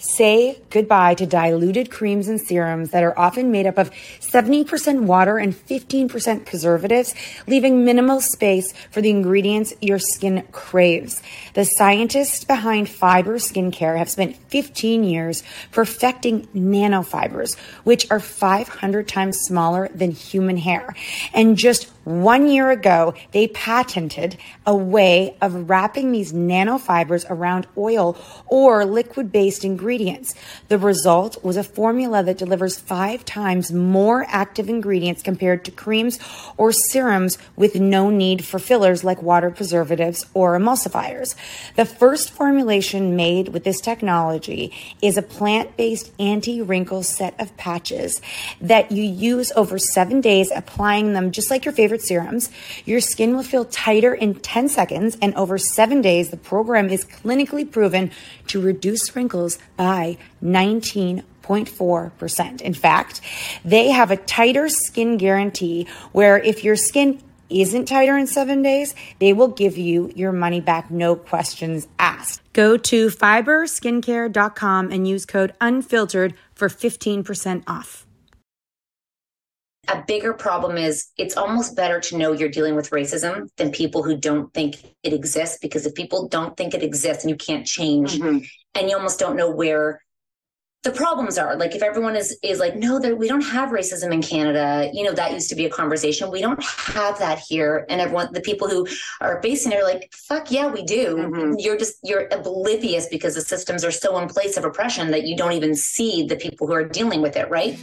[0.00, 5.38] Say goodbye to diluted creams and serums that are often made up of 70% water
[5.38, 7.16] and 15% preservatives,
[7.48, 11.20] leaving minimal space for the ingredients your skin craves.
[11.54, 19.38] The scientists behind fiber skincare have spent 15 years perfecting nanofibers, which are 500 times
[19.40, 20.94] smaller than human hair.
[21.34, 28.16] And just one year ago, they patented a way of wrapping these nanofibers around oil
[28.46, 29.87] or liquid based ingredients.
[30.68, 36.18] The result was a formula that delivers five times more active ingredients compared to creams
[36.56, 41.34] or serums with no need for fillers like water preservatives or emulsifiers.
[41.76, 47.56] The first formulation made with this technology is a plant based anti wrinkle set of
[47.56, 48.20] patches
[48.60, 52.50] that you use over seven days, applying them just like your favorite serums.
[52.84, 57.04] Your skin will feel tighter in 10 seconds, and over seven days, the program is
[57.04, 58.10] clinically proven
[58.48, 62.60] to reduce wrinkles by 19.4%.
[62.60, 63.22] In fact,
[63.64, 68.94] they have a tighter skin guarantee where if your skin isn't tighter in seven days,
[69.20, 72.42] they will give you your money back, no questions asked.
[72.52, 78.04] Go to fiberskincare.com and use code unfiltered for 15% off
[79.88, 84.02] a bigger problem is it's almost better to know you're dealing with racism than people
[84.02, 87.66] who don't think it exists because if people don't think it exists and you can't
[87.66, 88.38] change mm-hmm.
[88.74, 90.00] and you almost don't know where
[90.84, 91.56] the problems are.
[91.56, 95.02] Like if everyone is is like no there, we don't have racism in canada you
[95.02, 96.30] know that used to be a conversation.
[96.30, 97.84] We don't have that here.
[97.88, 98.86] And everyone the people who
[99.20, 101.16] are facing it are like fuck yeah we do.
[101.16, 101.54] Mm-hmm.
[101.58, 105.36] you're just you're oblivious because the systems are so in place of oppression that you
[105.36, 107.76] don't even see the people who are dealing with it right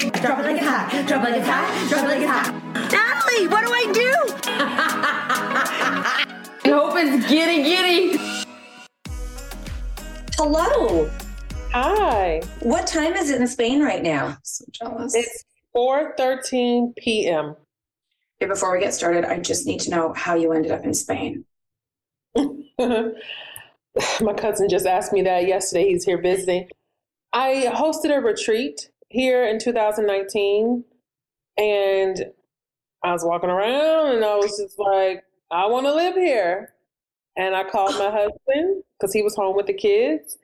[0.00, 1.04] Drop it like it's hot.
[1.06, 1.88] Drop it like it's hot.
[1.90, 2.54] Drop it like it's hot.
[2.90, 4.14] Natalie, what do I do?
[6.64, 8.18] I hope it's giddy giddy.
[10.36, 11.10] Hello.
[11.72, 12.40] Hi.
[12.60, 14.38] What time is it in Spain right now?
[14.42, 15.14] So jealous.
[15.14, 15.44] It's
[15.76, 17.56] 4:13 p.m.
[18.40, 20.94] Okay, before we get started, I just need to know how you ended up in
[20.94, 21.44] Spain.
[22.34, 25.90] My cousin just asked me that yesterday.
[25.90, 26.70] He's here visiting.
[27.34, 30.84] I hosted a retreat here in 2019
[31.58, 32.24] and
[33.02, 36.74] I was walking around and I was just like, I want to live here.
[37.36, 40.38] And I called my husband because he was home with the kids.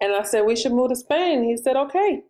[0.00, 1.44] And I said, we should move to Spain.
[1.44, 2.22] He said, okay.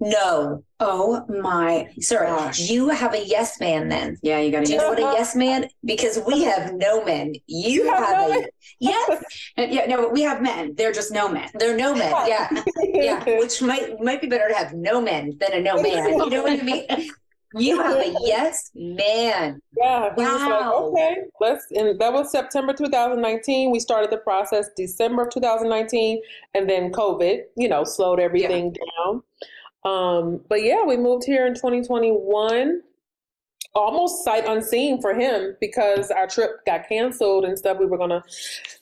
[0.00, 0.62] No.
[0.78, 2.70] Oh my Sir, gosh.
[2.70, 4.16] you have a yes man then.
[4.22, 5.68] Yeah, you got to Do you know what a yes man?
[5.84, 7.34] Because we have no men.
[7.46, 8.46] You, you have, have no a
[8.78, 9.24] yes.
[9.56, 10.74] yeah, no, we have men.
[10.76, 11.48] They're just no men.
[11.54, 12.12] They're no men.
[12.28, 12.48] Yeah.
[12.84, 13.24] yeah.
[13.38, 16.12] Which might might be better to have no men than a no man.
[16.12, 17.10] You know what I mean?
[17.54, 19.60] You have a yes man.
[19.76, 20.14] Yeah.
[20.14, 20.92] Wow.
[20.94, 23.72] Like, okay, let's and that was September 2019.
[23.72, 26.20] We started the process December of 2019,
[26.54, 29.04] and then COVID, you know, slowed everything yeah.
[29.04, 29.22] down.
[29.84, 32.82] Um, but yeah, we moved here in 2021,
[33.74, 37.78] almost sight unseen for him because our trip got canceled and stuff.
[37.78, 38.22] We were gonna,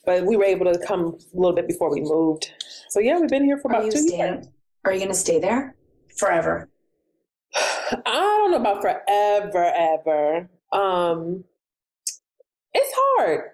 [0.05, 2.51] but we were able to come a little bit before we moved.
[2.89, 4.47] So yeah, we've been here for about two staying, years.
[4.85, 5.75] Are you gonna stay there
[6.17, 6.69] forever?
[8.05, 10.49] I don't know about forever, ever.
[10.71, 11.43] Um,
[12.73, 13.51] it's hard.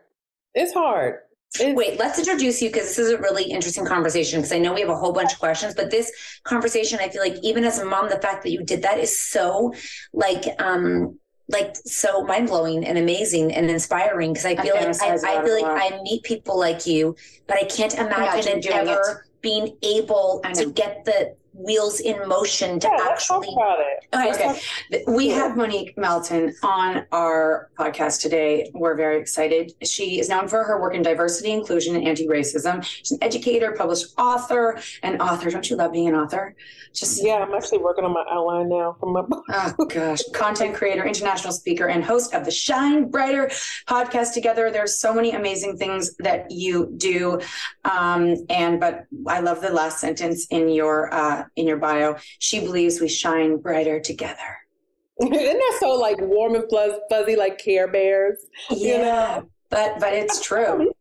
[0.55, 1.19] It's hard.
[1.59, 4.39] Wait, let's introduce you because this is a really interesting conversation.
[4.39, 6.11] Because I know we have a whole bunch of questions, but this
[6.43, 9.17] conversation, I feel like even as a mom, the fact that you did that is
[9.17, 9.73] so
[10.13, 11.19] like um
[11.49, 14.33] like so mind blowing and amazing and inspiring.
[14.33, 15.93] Because I feel like I, I feel like.
[15.93, 17.15] I meet people like you,
[17.45, 22.79] but I can't imagine Imagine it ever being able to get the wheels in motion
[22.79, 23.47] to yeah, actually.
[23.53, 24.05] about it.
[24.15, 24.59] Okay,
[24.91, 25.03] okay.
[25.07, 28.71] We have Monique Melton on our podcast today.
[28.73, 29.73] We're very excited.
[29.83, 32.83] She is known for her work in diversity, inclusion, and anti-racism.
[32.83, 35.49] She's an educator, published author, and author.
[35.49, 36.55] Don't you love being an author?
[36.93, 39.43] Just Yeah, I'm actually working on my outline now for my book.
[39.49, 43.49] Oh gosh, content creator, international speaker, and host of the Shine Brighter
[43.87, 44.33] podcast.
[44.33, 47.39] Together, there's so many amazing things that you do.
[47.85, 52.17] Um, and but I love the last sentence in your uh, in your bio.
[52.39, 54.57] She believes we shine brighter together.
[55.21, 58.39] Isn't that so like warm and fuzz- fuzzy, like Care Bears?
[58.69, 59.49] You know?
[59.69, 60.91] but but it's true.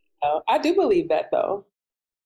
[0.49, 1.67] I do believe that though.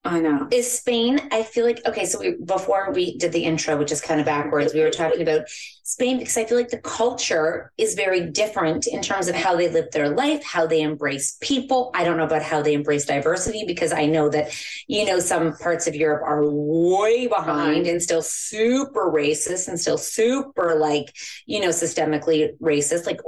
[0.05, 0.47] I know.
[0.53, 1.21] Is Spain?
[1.33, 2.07] I feel like okay.
[2.07, 5.23] So we, before we did the intro, which is kind of backwards, we were talking
[5.23, 5.49] about
[5.89, 9.69] Spain because I feel like the culture is very different in terms of how they
[9.69, 11.93] live their life, how they embrace people.
[11.95, 14.51] I don't know about how they embrace diversity because I know that
[14.89, 19.97] you know some parts of Europe are way behind and still super racist and still
[19.97, 21.15] super like
[21.47, 23.07] you know systemically racist.
[23.07, 23.21] Like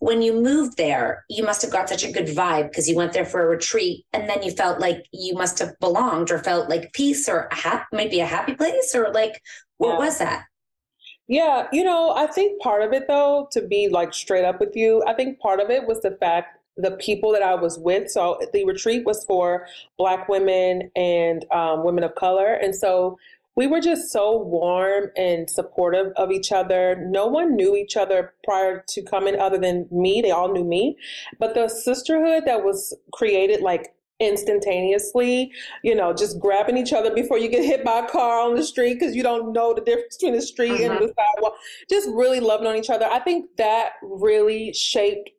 [0.00, 3.14] when you moved there, you must have got such a good vibe because you went
[3.14, 6.68] there for a retreat and then you felt like you must have belonged or felt
[6.68, 9.40] like peace or a hap- maybe a happy place or like
[9.78, 9.98] what Yeah.
[9.98, 10.44] was that?
[11.28, 14.76] Yeah, you know, I think part of it though, to be like straight up with
[14.76, 18.10] you, I think part of it was the fact the people that I was with.
[18.10, 19.66] So the retreat was for
[19.98, 23.18] Black women and um, women of color, and so
[23.56, 27.02] we were just so warm and supportive of each other.
[27.08, 30.20] No one knew each other prior to coming, other than me.
[30.20, 30.96] They all knew me,
[31.40, 35.52] but the sisterhood that was created, like instantaneously,
[35.82, 38.62] you know, just grabbing each other before you get hit by a car on the
[38.62, 41.06] street because you don't know the difference between the street and mm-hmm.
[41.06, 41.54] the sidewalk.
[41.90, 43.06] Just really loving on each other.
[43.06, 45.30] I think that really shaped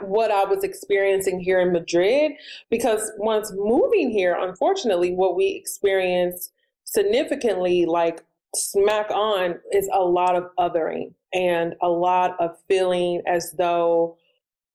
[0.00, 2.32] what I was experiencing here in Madrid
[2.70, 6.52] because once moving here, unfortunately, what we experienced
[6.84, 13.52] significantly, like smack on, is a lot of othering and a lot of feeling as
[13.58, 14.16] though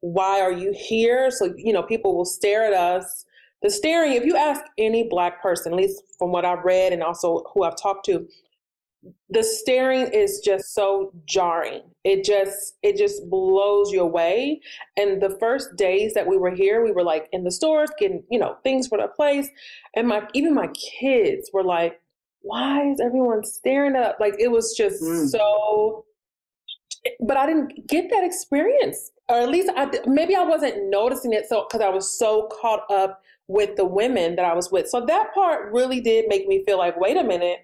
[0.04, 1.32] why are you here?
[1.32, 3.26] So, you know, people will stare at us.
[3.62, 7.02] The staring, if you ask any black person, at least from what I've read and
[7.02, 8.28] also who I've talked to,
[9.30, 11.84] the staring is just so jarring.
[12.04, 14.60] It just it just blows you away.
[14.98, 18.24] And the first days that we were here, we were like in the stores getting,
[18.30, 19.48] you know, things for the place.
[19.96, 20.68] And my even my
[21.00, 22.02] kids were like,
[22.42, 24.20] why is everyone staring at?
[24.20, 25.30] Like it was just Mm.
[25.30, 26.06] so
[27.20, 31.48] but I didn't get that experience, or at least I maybe I wasn't noticing it
[31.48, 34.88] so because I was so caught up with the women that I was with.
[34.90, 37.60] So that part really did make me feel like, wait a minute,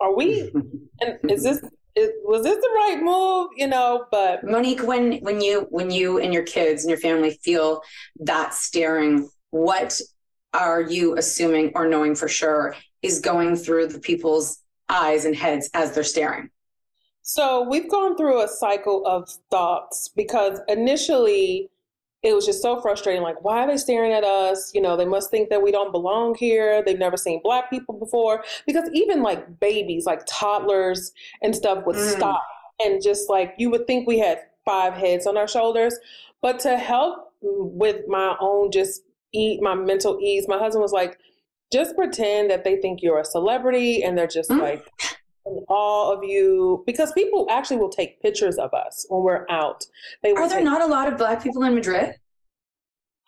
[0.00, 0.52] are we?
[1.00, 1.60] And is this
[1.96, 3.50] is, was this the right move?
[3.56, 7.40] You know, but Monique, when when you when you and your kids and your family
[7.42, 7.82] feel
[8.20, 10.00] that staring, what
[10.54, 15.68] are you assuming or knowing for sure is going through the people's eyes and heads
[15.74, 16.50] as they're staring?
[17.34, 21.70] So we've gone through a cycle of thoughts because initially
[22.22, 23.22] it was just so frustrating.
[23.22, 24.70] Like, why are they staring at us?
[24.74, 26.82] You know, they must think that we don't belong here.
[26.84, 28.44] They've never seen black people before.
[28.66, 31.10] Because even like babies, like toddlers
[31.40, 32.16] and stuff would Mm.
[32.16, 32.42] stop
[32.84, 35.98] and just like you would think we had five heads on our shoulders.
[36.42, 41.16] But to help with my own just eat my mental ease, my husband was like,
[41.72, 44.60] just pretend that they think you're a celebrity and they're just Mm.
[44.60, 44.84] like
[45.46, 49.84] in awe of you because people actually will take pictures of us when we're out.
[50.22, 52.14] They Are there take- not a lot of black people in Madrid?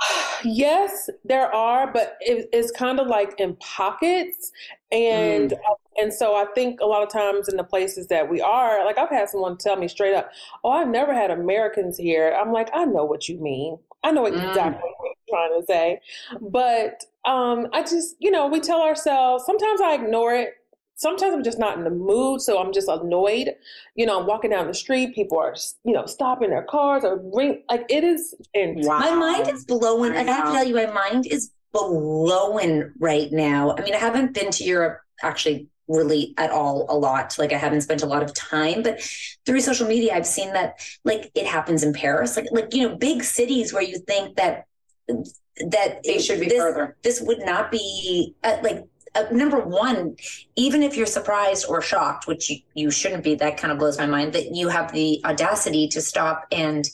[0.47, 4.53] Yes, there are, but it, it's kind of like in pockets,
[4.93, 5.55] and Mm.
[5.55, 8.85] uh, and so I think a lot of times in the places that we are,
[8.85, 10.31] like I've had someone tell me straight up,
[10.63, 13.79] "Oh, I've never had Americans here." I'm like, I know what you mean.
[14.03, 14.37] I know Mm.
[14.49, 16.01] exactly what you're trying to say,
[16.43, 19.47] but um, I just, you know, we tell ourselves.
[19.47, 20.57] Sometimes I ignore it.
[20.97, 23.51] Sometimes I'm just not in the mood, so I'm just annoyed.
[23.97, 27.21] You know, I'm walking down the street, people are, you know, stopping their cars or
[27.35, 27.63] ring.
[27.69, 28.87] Like it is intense.
[28.87, 30.13] My mind is blowing.
[30.13, 33.75] I I have to tell you, my mind is blowing right now.
[33.77, 37.37] I mean, I haven't been to Europe actually really at all a lot.
[37.39, 39.03] Like I haven't spent a lot of time, but
[39.45, 42.97] through social media, I've seen that like it happens in Paris, like like you know,
[42.97, 44.67] big cities where you think that
[45.71, 46.97] that They should be this, further.
[47.03, 48.85] This would not be uh, like
[49.15, 50.17] uh, number one,
[50.57, 53.99] even if you're surprised or shocked, which you, you shouldn't be, that kind of blows
[53.99, 56.89] my mind that you have the audacity to stop and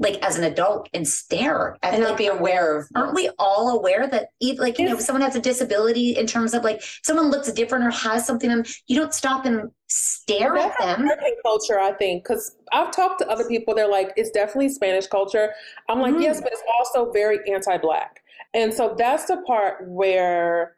[0.00, 3.30] like as an adult and stare at, and like, not be aware of aren't we
[3.38, 6.64] all aware that even like you know if someone has a disability in terms of
[6.64, 11.02] like someone looks different or has something and you don't stop and stare at them.
[11.02, 15.06] American culture i think because i've talked to other people they're like it's definitely spanish
[15.06, 15.52] culture.
[15.88, 16.22] I'm like Mm.
[16.22, 18.20] yes but it's also very anti-black.
[18.52, 20.76] And so that's the part where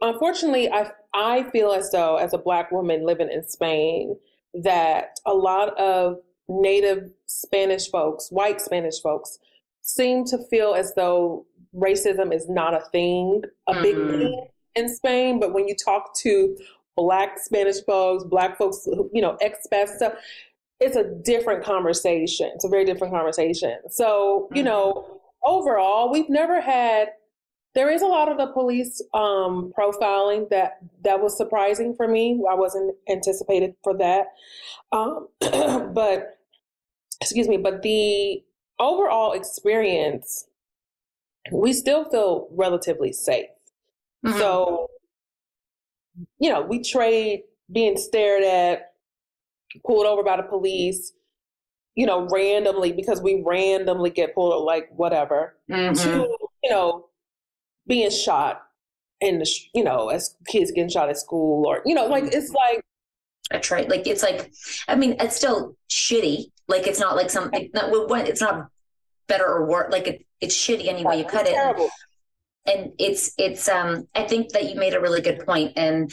[0.00, 4.16] unfortunately i i feel as though as a black woman living in spain
[4.54, 6.16] that a lot of
[6.48, 9.38] native spanish folks white spanish folks
[9.82, 14.10] seem to feel as though racism is not a thing a big Mhm.
[14.10, 15.40] thing in spain.
[15.40, 16.56] But when you talk to
[16.96, 20.14] black spanish folks black folks you know expats stuff
[20.80, 22.50] it's a different conversation.
[22.54, 23.76] It's a very different conversation.
[23.90, 27.08] So you know overall we've never had
[27.74, 32.40] there is a lot of the police um, profiling that that was surprising for me.
[32.50, 34.28] I wasn't anticipated for that,
[34.92, 35.28] um,
[35.94, 36.38] but
[37.20, 37.56] excuse me.
[37.56, 38.42] But the
[38.78, 40.46] overall experience,
[41.52, 43.48] we still feel relatively safe.
[44.24, 44.38] Mhm.
[44.38, 44.88] So,
[46.38, 48.92] you know, we trade being stared at,
[49.86, 51.12] pulled over by the police,
[51.94, 56.02] you know, randomly because we randomly get pulled, like whatever, Mhm.
[56.02, 57.07] to, you know,
[57.88, 58.62] being shot
[59.20, 62.50] in the, you know, as kids getting shot at school or, you know, like it's
[62.50, 62.84] like,
[63.50, 63.88] That's right.
[63.88, 64.52] Like it's like,
[64.86, 66.50] I mean, it's still shitty.
[66.68, 67.70] Like it's not like something.
[67.72, 67.90] Not,
[68.28, 68.68] it's not
[69.26, 69.90] better or worse.
[69.90, 71.56] Like it, it's shitty any way you cut it.
[72.66, 73.66] And it's it's.
[73.68, 75.42] Um, I think that you made a really good.
[75.48, 76.12] And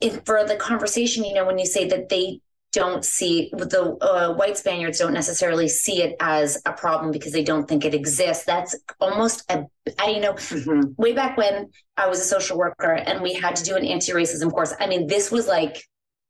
[0.00, 2.40] if for the conversation, you know, when you say that they
[2.72, 7.42] don't see the uh, white Spaniards don't necessarily see it as a problem because they
[7.42, 8.44] don't think it exists.
[8.44, 9.64] That's almost a.
[9.98, 10.94] I you know Mhm.
[10.98, 14.50] way back when I was a social worker and we had to do an anti-racism
[14.52, 14.74] course.
[14.78, 15.82] I mean, this was like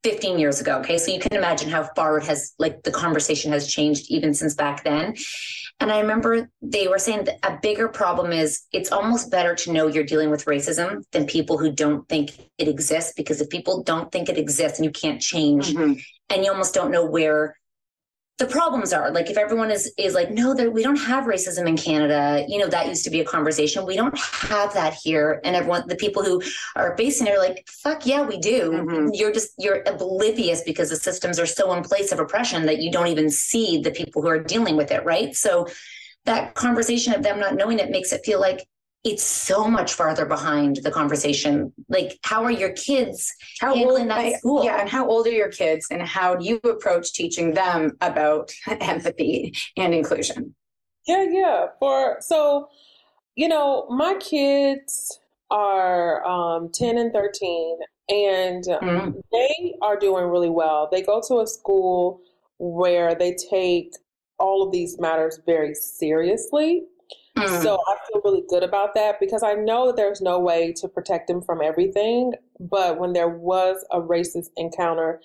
[0.05, 0.79] 15 years ago.
[0.79, 0.97] Okay.
[0.97, 4.55] So you can imagine how far it has, like, the conversation has changed even since
[4.55, 5.17] back then.
[5.81, 9.73] And I remember they were saying that a bigger problem is it's almost better to
[9.73, 13.13] know you're dealing with racism than people who don't think it exists.
[13.17, 16.01] Because if people don't think it exists and you can't change, Mhm.
[16.31, 17.57] And you almost don't know where
[18.39, 19.11] the problems are.
[19.11, 22.59] Like if everyone is is like no there we don't have racism in canada you
[22.59, 23.85] know that used to be a conversation.
[23.85, 25.41] We don't have that here.
[25.43, 26.41] And everyone the people who
[26.77, 28.71] are facing it are like fuck yeah we do.
[28.71, 29.11] Mhm.
[29.13, 32.93] you're just you're oblivious because the systems are so in place of oppression that you
[32.93, 35.35] don't even see the people who are dealing with it right?
[35.35, 35.67] So
[36.25, 38.69] that conversation of them not knowing it makes it feel like
[39.05, 44.11] it's so much farther behind the conversation like how are your kids How handling old?
[44.11, 47.13] that I- school Yeah, and how old are your kids, and how do you approach
[47.15, 48.51] teaching them about
[48.81, 50.55] empathy and inclusion?
[51.07, 51.67] Yeah, yeah.
[51.79, 52.69] For so,
[53.37, 55.19] you know, my kids
[55.51, 57.79] are um, ten and thirteen,
[58.09, 59.15] and Mhm.
[59.33, 60.89] they are doing really well.
[60.91, 62.21] They go to a school
[62.59, 63.93] where they take
[64.39, 66.83] all of these matters very seriously.
[67.39, 67.63] Mm.
[67.63, 70.89] So I feel really good about that because I know that there's no way to
[70.89, 72.33] protect them from everything.
[72.61, 75.21] But when there was a racist encounter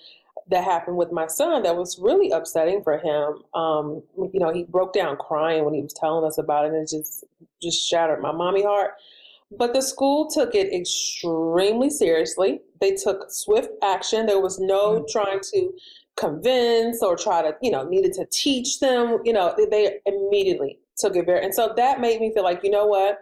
[0.50, 3.42] that happened with my son, that was really upsetting for him.
[3.54, 6.82] Um, you know, he broke down crying when he was telling us about it, and
[6.82, 7.24] it just
[7.62, 8.92] just shattered my mommy heart.
[9.56, 12.60] But the school took it extremely seriously.
[12.80, 14.26] They took swift action.
[14.26, 15.72] There was no trying to
[16.16, 19.18] convince or try to, you know, needed to teach them.
[19.24, 22.62] You know, they, they immediately took it very, and so that made me feel like,
[22.62, 23.18] you know what,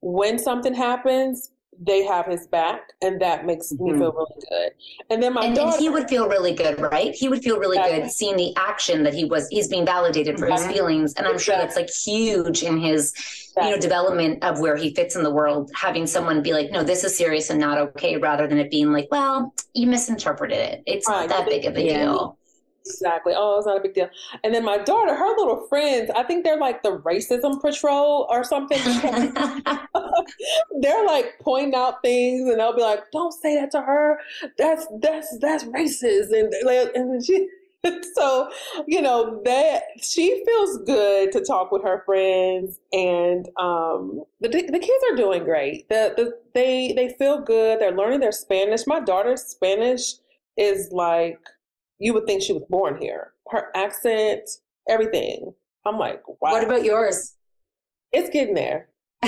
[0.00, 3.98] when something happens, they have his back, and that makes me Mhm.
[3.98, 4.72] feel really good.
[5.10, 7.12] And then my and, daughter, and he would feel really good, right?
[7.14, 8.02] He would feel really Exactly.
[8.02, 10.72] good seeing the action that he was he's being validated for his Mhm.
[10.72, 13.12] feelings, and I'm sure that's like huge in his
[13.60, 15.70] you know development of where he fits in the world.
[15.74, 18.92] Having someone be like, "No, this is serious and not okay," rather than it being
[18.92, 20.82] like, "Well, you misinterpreted it.
[20.86, 21.28] It's Right.
[21.28, 21.98] not that big of a Yeah.
[21.98, 22.38] deal."
[22.86, 23.32] Exactly.
[23.34, 24.10] Oh, it's not a big deal.
[24.42, 28.44] And then my daughter, her little friends, I think they're like the racism patrol or
[28.44, 28.78] something.
[30.80, 34.20] they're like pointing out things and they'll be like, Don't say that to her.
[34.58, 36.30] That's that's that's racist.
[36.32, 36.52] And
[36.94, 37.48] and she
[38.14, 38.50] so,
[38.86, 44.78] you know, that she feels good to talk with her friends and um the the
[44.78, 45.88] kids are doing great.
[45.88, 47.80] The, the they they feel good.
[47.80, 48.86] They're learning their Spanish.
[48.86, 50.14] My daughter's Spanish
[50.56, 51.38] is like
[51.98, 53.32] you would think she was born here.
[53.50, 54.48] Her accent,
[54.88, 55.52] everything.
[55.86, 56.52] I'm like, wow.
[56.52, 57.34] What about yours?
[58.14, 58.88] it's getting there.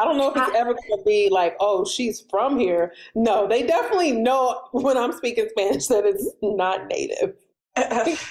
[0.00, 2.92] I don't know if it's ever going to be like, oh, she's from here.
[3.14, 7.34] No, they definitely know when I'm speaking Spanish that it's not native.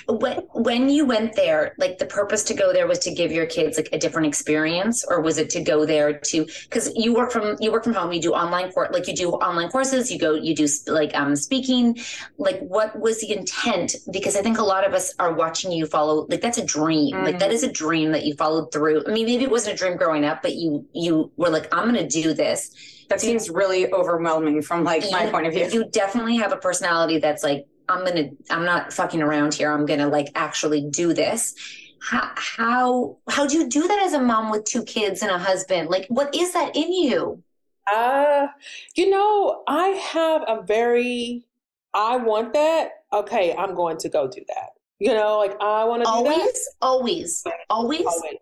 [0.08, 3.46] When when you went there like the purpose to go there was to give your
[3.46, 7.30] kids like a different experience or was it to go there to because you work
[7.30, 10.18] from you work from home you do online course like you do online courses you
[10.18, 11.98] go you do like um speaking.
[12.38, 13.96] Like what was the intent?
[14.12, 17.16] Because i think a lot of us are watching you follow like that's a dream.
[17.16, 17.24] Mm.
[17.24, 17.70] like that mm.
[17.70, 19.04] a dream that you followed through.
[19.08, 21.86] I mean maybe it wasn't a dream growing up but you you were like i'm
[21.86, 22.72] gonna do this.
[23.10, 25.70] That seems really overwhelming from like my point of view.
[25.70, 29.72] you definitely have a personality that's like I'm gonna I'm not fucking around here.
[29.72, 31.56] I'm gonna like actually do this.
[32.02, 35.38] How how how do you do that as a mom with two kids and a
[35.38, 35.90] husband?
[35.90, 37.44] Like what is that in you?
[37.92, 38.48] Uh
[38.96, 41.46] you know, I have a very
[41.94, 42.90] I want that.
[43.14, 44.70] Okay, I'm going to go do that.
[45.00, 48.38] You know, like I want to always, always, always, always,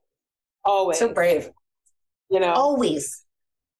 [0.63, 0.99] always.
[0.99, 1.49] So brave.
[2.29, 3.25] You know, always,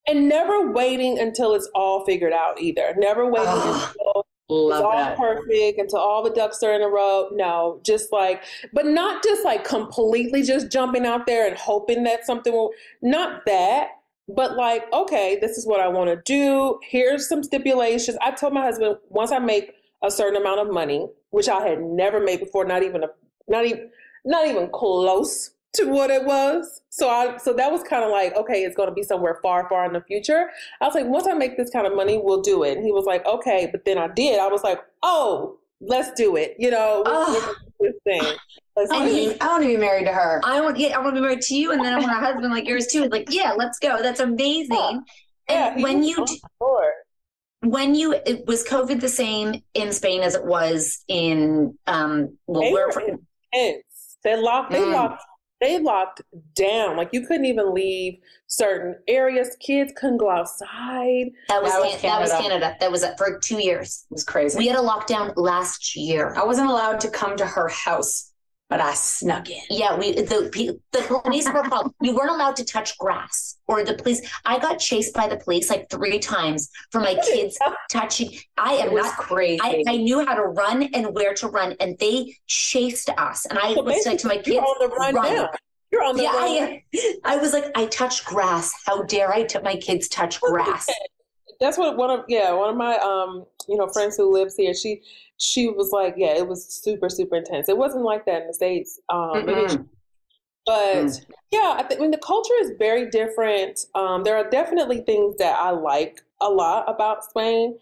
[0.07, 2.93] and never waiting until it's all figured out either.
[2.97, 5.17] Never waiting until Love it's all that.
[5.17, 7.29] perfect until all the ducks are in a row.
[7.31, 8.43] No, just like,
[8.73, 13.45] but not just like completely just jumping out there and hoping that something will, not
[13.45, 13.91] that,
[14.27, 16.79] but like, okay, this is what I want to do.
[16.83, 18.17] Here's some stipulations.
[18.21, 21.81] I told my husband once I make a certain amount of money, which I had
[21.81, 23.07] never made before, not even a,
[23.47, 23.89] not even,
[24.25, 26.81] not even close to what it was.
[26.89, 29.67] So I so that was kind of like, okay, it's going to be somewhere far,
[29.69, 30.49] far in the future.
[30.81, 32.77] I was like, once I make this kind of money, we'll do it.
[32.77, 34.39] And he was like, okay, but then I did.
[34.39, 36.55] I was like, oh, let's do it.
[36.59, 37.55] You know, oh.
[37.79, 38.21] this thing.
[38.77, 40.41] I want, be, I want, to be, married to her.
[40.43, 42.15] I want, yeah, I want to be married to you, and then I want a
[42.15, 43.05] husband like yours too.
[43.05, 44.01] Like, yeah, let's go.
[44.01, 44.69] That's amazing.
[45.49, 45.71] Yeah.
[45.73, 46.25] And yeah, when you,
[47.61, 52.61] when you, it, was COVID the same in Spain as it was in, um, well,
[52.61, 52.89] they where,
[54.23, 54.93] They locked, they mm.
[54.93, 55.23] locked
[55.61, 56.21] they locked
[56.55, 56.97] down.
[56.97, 59.55] Like you couldn't even leave certain areas.
[59.59, 61.31] Kids couldn't go outside.
[61.47, 62.01] That was, that was, Canada.
[62.01, 62.77] That was Canada.
[62.79, 64.05] That was for two years.
[64.11, 64.57] It was crazy.
[64.57, 66.33] We had a lockdown last year.
[66.35, 68.30] I wasn't allowed to come to her house
[68.71, 69.59] but I snuck in.
[69.69, 71.93] Yeah, we the the police were called.
[71.99, 74.21] We weren't allowed to touch grass or the police.
[74.45, 77.59] I got chased by the police like three times for my kids
[77.91, 78.31] touching.
[78.57, 79.59] I am not crazy.
[79.61, 83.45] I, I, knew how to run and where to run, and they chased us.
[83.45, 85.35] And I so was like to my kids, you're on the run, run.
[85.35, 85.49] Now.
[85.91, 86.81] You're on the yeah, run.
[86.95, 88.71] I, I was like, I touched grass.
[88.85, 89.43] How dare I?
[89.43, 90.87] T- my kids touch grass.
[91.59, 94.73] That's what one of yeah one of my um you know friends who lives here.
[94.73, 95.01] She
[95.37, 97.67] she was like, yeah, it was super, super intense.
[97.67, 98.99] It wasn't like that in the States.
[99.09, 99.83] Um, mm-hmm.
[100.65, 101.25] but mm.
[101.51, 103.85] yeah, I think I mean, the culture is very different.
[103.95, 107.77] Um, there are definitely things that I like a lot about Spain.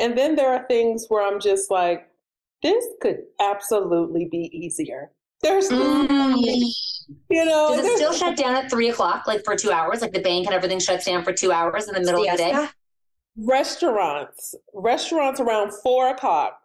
[0.00, 2.08] And then there are things where I'm just like,
[2.64, 5.12] this could absolutely be easier.
[5.40, 6.08] There's, mm.
[7.30, 10.00] you know, does it still shut down at three o'clock, like for two hours?
[10.00, 12.36] Like the bank and everything shuts down for two hours in the middle of the
[12.36, 12.68] day.
[13.36, 16.58] Restaurants, restaurants around four o'clock.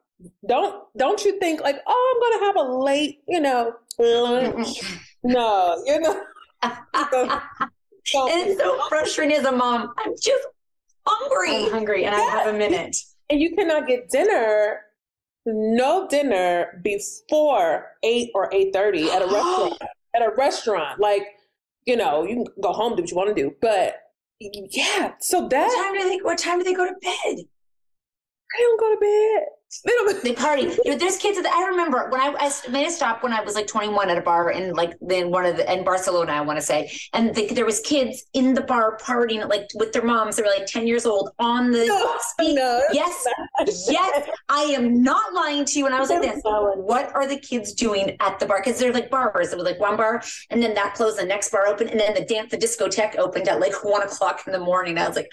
[0.47, 4.81] Don't don't you think like oh i'm gonna have a late you know lunch?
[5.23, 6.21] No you know.
[8.11, 9.93] It's so frustrating as a mom.
[9.99, 10.47] I'm just
[11.05, 11.65] hungry.
[11.65, 12.21] I'm hungry and yeah.
[12.21, 12.97] i have a minute.
[13.29, 14.81] And you cannot get dinner
[15.45, 19.81] no dinner before 8 or 8.30 at a restaurant
[20.15, 20.99] at a restaurant.
[20.99, 21.23] Like
[21.85, 23.95] you know you can go home do what you want to do but
[24.39, 27.45] yeah so that what time do they what time do they go to bed?
[28.55, 29.47] I don't go to bed
[30.23, 30.75] they party.
[30.83, 31.41] there's kids.
[31.41, 34.17] That, I remember when I, I made a stop when I was like 21 at
[34.17, 37.35] a bar in like then one of the in Barcelona, I want to say, and
[37.35, 40.37] the, there was kids in the bar partying like with their moms.
[40.37, 42.55] They were like 10 years old on the no, speed.
[42.55, 43.25] No, yes,
[43.87, 45.85] yes, I am not lying to you.
[45.85, 48.61] And I was like this: What are the kids doing at the bar?
[48.63, 49.53] Because they're like bars.
[49.53, 51.19] It was like one bar, and then that closed.
[51.19, 54.41] The next bar opened, and then the dance, the discotheque opened at like one o'clock
[54.47, 54.97] in the morning.
[54.97, 55.31] I was like,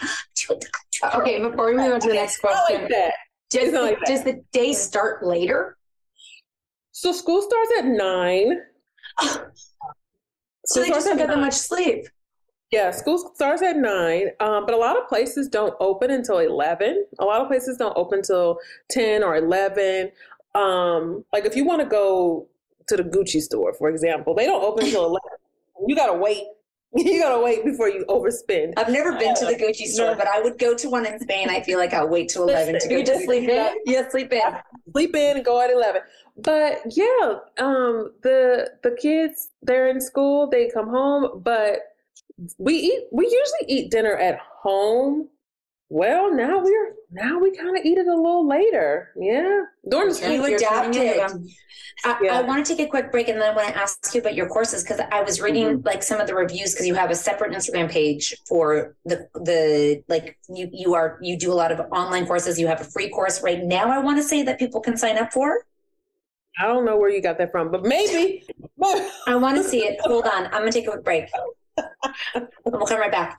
[1.14, 1.40] okay.
[1.40, 2.88] Before we move on to the next question.
[3.50, 5.76] Does, the, does the day start later?
[6.92, 8.60] So school starts at nine.
[10.64, 12.06] so they just don't get that much sleep.
[12.72, 17.06] Yeah, school starts at nine, um, but a lot of places don't open until eleven.
[17.20, 18.58] A lot of places don't open until
[18.90, 20.10] ten or eleven.
[20.56, 22.48] Um, like if you want to go
[22.88, 25.30] to the Gucci store, for example, they don't open until eleven.
[25.86, 26.42] You gotta wait
[26.94, 28.74] you gotta wait before you overspend.
[28.76, 31.50] I've never been to the Gucci store, but I would go to one in Spain.
[31.50, 32.96] I feel like I'll wait till eleven to go.
[32.96, 33.74] You just sleep in.
[33.84, 34.40] Yeah, sleep in.
[34.92, 36.02] Sleep in and go at eleven.
[36.38, 40.48] But yeah, um, the the kids they're in school.
[40.48, 41.80] They come home, but
[42.56, 43.04] we eat.
[43.12, 45.28] We usually eat dinner at home
[45.88, 49.12] well, now we're now we kind of eat it a little later.
[49.16, 51.52] Yeah, the you adapted.
[52.04, 52.38] I, yeah.
[52.38, 54.34] I want to take a quick break and then I want to ask you about
[54.34, 55.86] your courses because I was reading mm-hmm.
[55.86, 60.02] like some of the reviews because you have a separate Instagram page for the the
[60.08, 62.58] like you you are you do a lot of online courses.
[62.58, 63.90] You have a free course right now.
[63.90, 65.64] I want to say that people can sign up for.
[66.58, 68.44] I don't know where you got that from, but maybe.
[69.26, 70.00] I want to see it.
[70.00, 70.46] Hold on.
[70.46, 71.28] I'm going to take a quick break.
[72.64, 73.38] we'll come right back.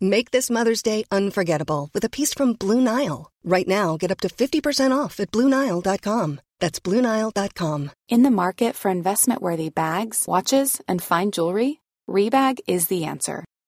[0.00, 3.30] Make this Mother's Day unforgettable with a piece from Blue Nile.
[3.42, 6.40] Right now, get up to 50% off at BlueNile.com.
[6.60, 7.90] That's BlueNile.com.
[8.08, 13.44] In the market for investment worthy bags, watches, and fine jewelry, Rebag is the answer.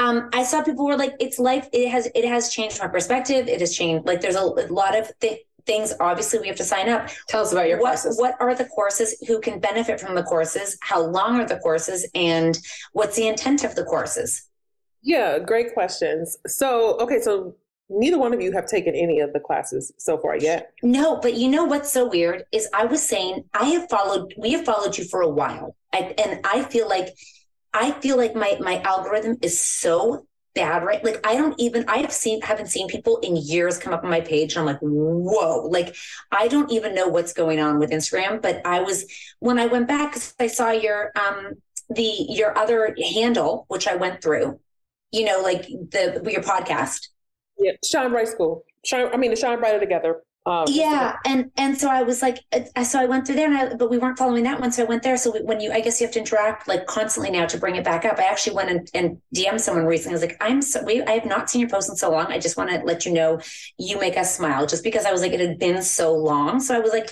[0.00, 3.48] Um i saw people were like it's life it has it has changed my perspective.
[3.48, 6.64] It has changed like there's a, a lot of th- things obviously we have to
[6.64, 7.08] sign up.
[7.28, 8.18] Tell us about your what, courses.
[8.18, 12.08] what are the courses who can benefit from the courses how long are the courses
[12.14, 12.58] and
[12.92, 14.48] what's the intent of the courses?
[15.02, 16.36] Yeah great questions.
[16.46, 17.54] So okay so
[17.88, 20.72] neither one of you have taken any of the classes so far yet?
[20.82, 24.52] No but you know what's so weird is i was saying i have followed we
[24.52, 25.76] have followed you for a while.
[25.92, 27.08] I, and i feel like
[27.72, 31.04] I feel like my my algorithm is so bad, right?
[31.04, 34.20] Like I don't even I've seen haven't seen people in years come up on my
[34.20, 35.94] page and I'm like, whoa, like
[36.32, 38.42] I don't even know what's going on with Instagram.
[38.42, 39.04] But I was
[39.38, 41.54] when I went back because I saw your um
[41.88, 44.58] the your other handle, which I went through,
[45.12, 47.08] you know, like the your podcast.
[47.58, 48.64] Yeah, Shine Bright School.
[48.84, 52.38] Shine, I mean, the Shine Brighter Together um, yeah, and and so I was like,
[52.52, 54.82] uh, so I went through there, and I, but we weren't following that one, so
[54.82, 55.18] I went there.
[55.18, 57.84] So when you, I guess you have to interact like constantly now to bring it
[57.84, 58.18] back up.
[58.18, 60.12] I actually went and, and DM someone recently.
[60.12, 62.26] I was like, I'm so, we, I have not seen your post in so long.
[62.26, 63.38] I just want to let you know
[63.78, 66.60] you make us smile, just because I was like, it had been so long.
[66.60, 67.10] So I was like,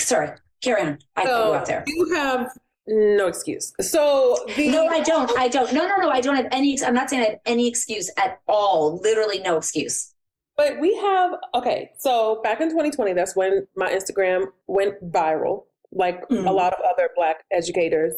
[0.00, 0.30] sorry,
[0.62, 0.98] carry on.
[1.16, 1.84] I so go out there.
[1.86, 2.48] You have
[2.86, 3.74] no excuse.
[3.82, 5.30] So the- no, I don't.
[5.38, 5.70] I don't.
[5.74, 6.08] No, no, no.
[6.08, 6.78] I don't have any.
[6.82, 8.98] I'm not saying I have any excuse at all.
[9.02, 10.14] Literally, no excuse.
[10.56, 11.90] But we have okay.
[11.98, 16.46] So back in 2020, that's when my Instagram went viral, like mm-hmm.
[16.46, 18.14] a lot of other Black educators.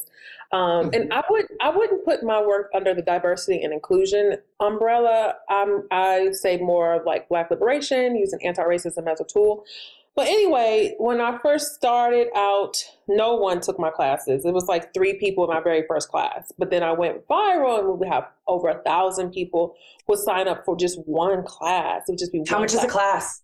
[0.52, 0.94] Um, mm-hmm.
[0.94, 5.34] And I would I wouldn't put my work under the diversity and inclusion umbrella.
[5.48, 9.64] I'm I say more like Black liberation, using anti-racism as a tool.
[10.16, 12.76] But anyway, when I first started out,
[13.08, 14.44] no one took my classes.
[14.44, 16.52] It was like three people in my very first class.
[16.56, 19.74] But then I went viral and we would have over a thousand people
[20.06, 22.02] would sign up for just one class.
[22.08, 22.84] It would just be How much class.
[22.84, 23.42] is a class?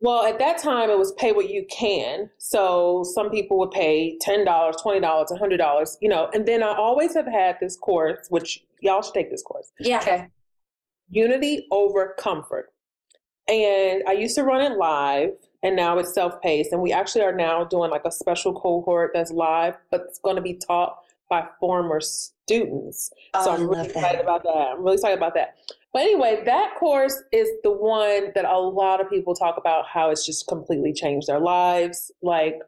[0.00, 2.30] Well, at that time it was pay what you can.
[2.38, 6.30] So some people would pay $10, $20, $100, you know.
[6.32, 9.72] And then I always have had this course, which y'all should take this course.
[9.80, 9.98] Yeah.
[9.98, 10.28] Okay.
[11.08, 12.72] Unity over comfort.
[13.48, 15.30] And I used to run it live
[15.66, 16.72] and now it's self-paced.
[16.72, 20.36] And we actually are now doing like a special cohort that's live but it's going
[20.36, 20.98] to be taught
[21.28, 23.12] by former students.
[23.34, 24.74] Oh, so i'm really excited about that.
[24.74, 25.56] I'm really excited about that.
[25.92, 30.10] But anyway that course is the one that a lot of people talk about how
[30.10, 32.60] it's just completely changed their lives like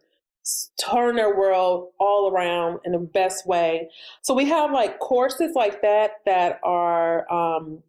[0.83, 3.91] turn their world all around in the best way.
[4.23, 7.83] So we have like courses like that that are um,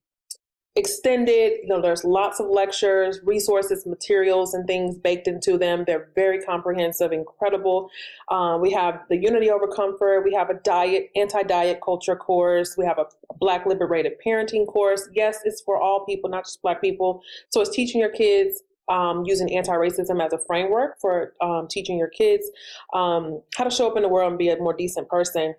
[0.80, 1.60] extended.
[1.62, 5.84] You know, there's lots of lectures, resources, materials, and things baked into them.
[5.86, 7.89] They're very comprehensive, incredible.
[8.30, 10.24] Um, we have the Unity Over Comfort.
[10.24, 12.76] We have a diet, anti-diet culture course.
[12.78, 15.08] We have a, a Black liberated parenting course.
[15.13, 17.22] Yes, it's for all people, not just Black people.
[17.50, 22.08] So it's teaching your kids um, using anti-racism as a framework for um, teaching your
[22.08, 22.50] kids
[22.94, 25.54] um, how to show up in the world and be a more decent person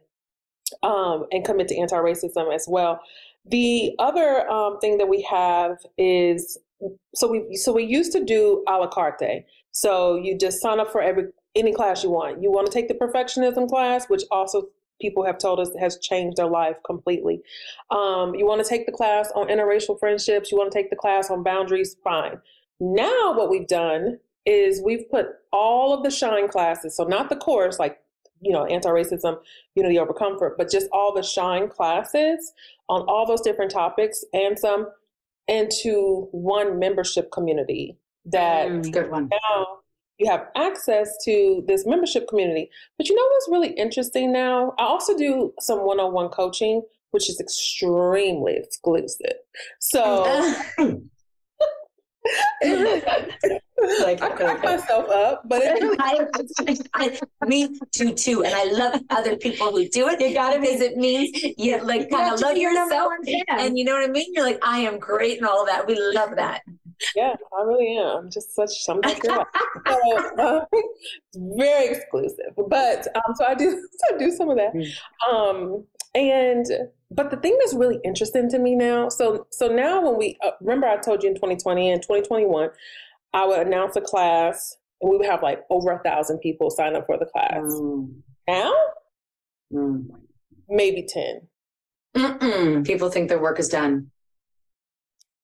[0.82, 3.00] um, and commit to anti-racism as well.
[3.50, 6.58] The other um, thing that we have is
[7.14, 9.44] so we so we used to do a la carte.
[9.72, 12.42] So you just sign up for every any class you want.
[12.42, 14.68] You want to take the perfectionism class, which also
[15.00, 17.40] people have told us has changed their life completely.
[17.90, 20.96] Um, you want to take the class on interracial friendships, you want to take the
[20.96, 22.38] class on boundaries, fine.
[22.78, 27.36] Now, what we've done is we've put all of the shine classes, so not the
[27.36, 27.98] course like
[28.40, 29.38] you know anti-racism,
[29.74, 32.52] unity over comfort, but just all the shine classes
[32.88, 34.88] on all those different topics and some
[35.48, 39.28] into one membership community that mm, good one.
[39.30, 39.80] now
[40.18, 42.70] you have access to this membership community.
[42.98, 44.74] But you know what's really interesting now?
[44.78, 49.32] I also do some one on one coaching, which is extremely exclusive.
[49.80, 50.52] So
[54.02, 56.26] like, I crack myself up, but really- I,
[56.94, 58.44] I, I, me too, too.
[58.44, 60.20] And I love other people who do it.
[60.20, 63.12] You got it because it means you like kind of love yourself,
[63.48, 64.32] and you know what I mean.
[64.34, 65.86] You're like, I am great, and all that.
[65.86, 66.62] We love that.
[67.16, 68.16] Yeah, I really am.
[68.16, 69.46] I'm just such I'm girl.
[69.86, 70.64] so, uh,
[71.34, 74.72] very exclusive, but um, so I do so I do some of that.
[75.30, 76.66] Um, and
[77.10, 80.50] but the thing that's really interesting to me now, so so now when we uh,
[80.60, 82.70] remember, I told you in 2020 and 2021,
[83.32, 86.96] I would announce a class, and we would have like over a thousand people sign
[86.96, 87.62] up for the class.
[87.62, 88.22] Mm.
[88.48, 88.72] Now,
[89.72, 90.08] Mm.
[90.68, 91.42] maybe ten.
[92.16, 92.84] Mm-mm.
[92.84, 94.10] People think their work is done.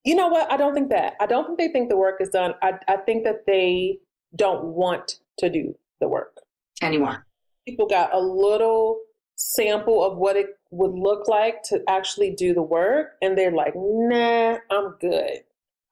[0.04, 0.50] You know what?
[0.50, 1.14] I don't think that.
[1.20, 2.54] I don't think they think the work is done.
[2.62, 3.98] I, I think that they
[4.34, 6.36] don't want to do the work
[6.82, 7.24] anymore.
[7.66, 9.00] People got a little
[9.36, 13.74] sample of what it would look like to actually do the work, and they're like,
[13.76, 15.40] nah, I'm good.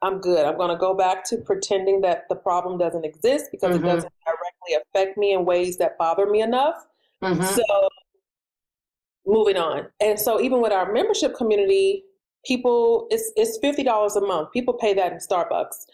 [0.04, 0.44] I'm good.
[0.44, 3.80] I'm going to go back to pretending that the problem doesn't exist because Mhm.
[3.80, 6.86] it doesn't directly affect me in ways that bother me enough.
[7.22, 7.42] Mhm.
[7.42, 7.88] So,
[9.26, 9.88] moving on.
[10.00, 12.04] And so, even with our membership community,
[12.44, 14.52] people it's it's fifty dollars a month.
[14.52, 15.86] People pay that in Starbucks.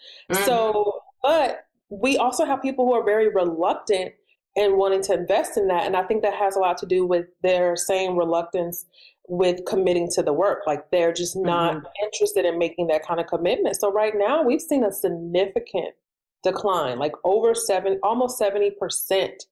[0.45, 4.13] So, but we also have people who are very reluctant
[4.57, 7.05] and wanting to invest in that, and I think that has a lot to do
[7.05, 8.85] with their same reluctance
[9.31, 10.63] with committing to the work.
[10.67, 13.77] Like they're just not interested in making that kind of commitment.
[13.77, 15.95] So right now, we've seen a significant
[16.43, 19.45] decline, like over seven, almost seventy percent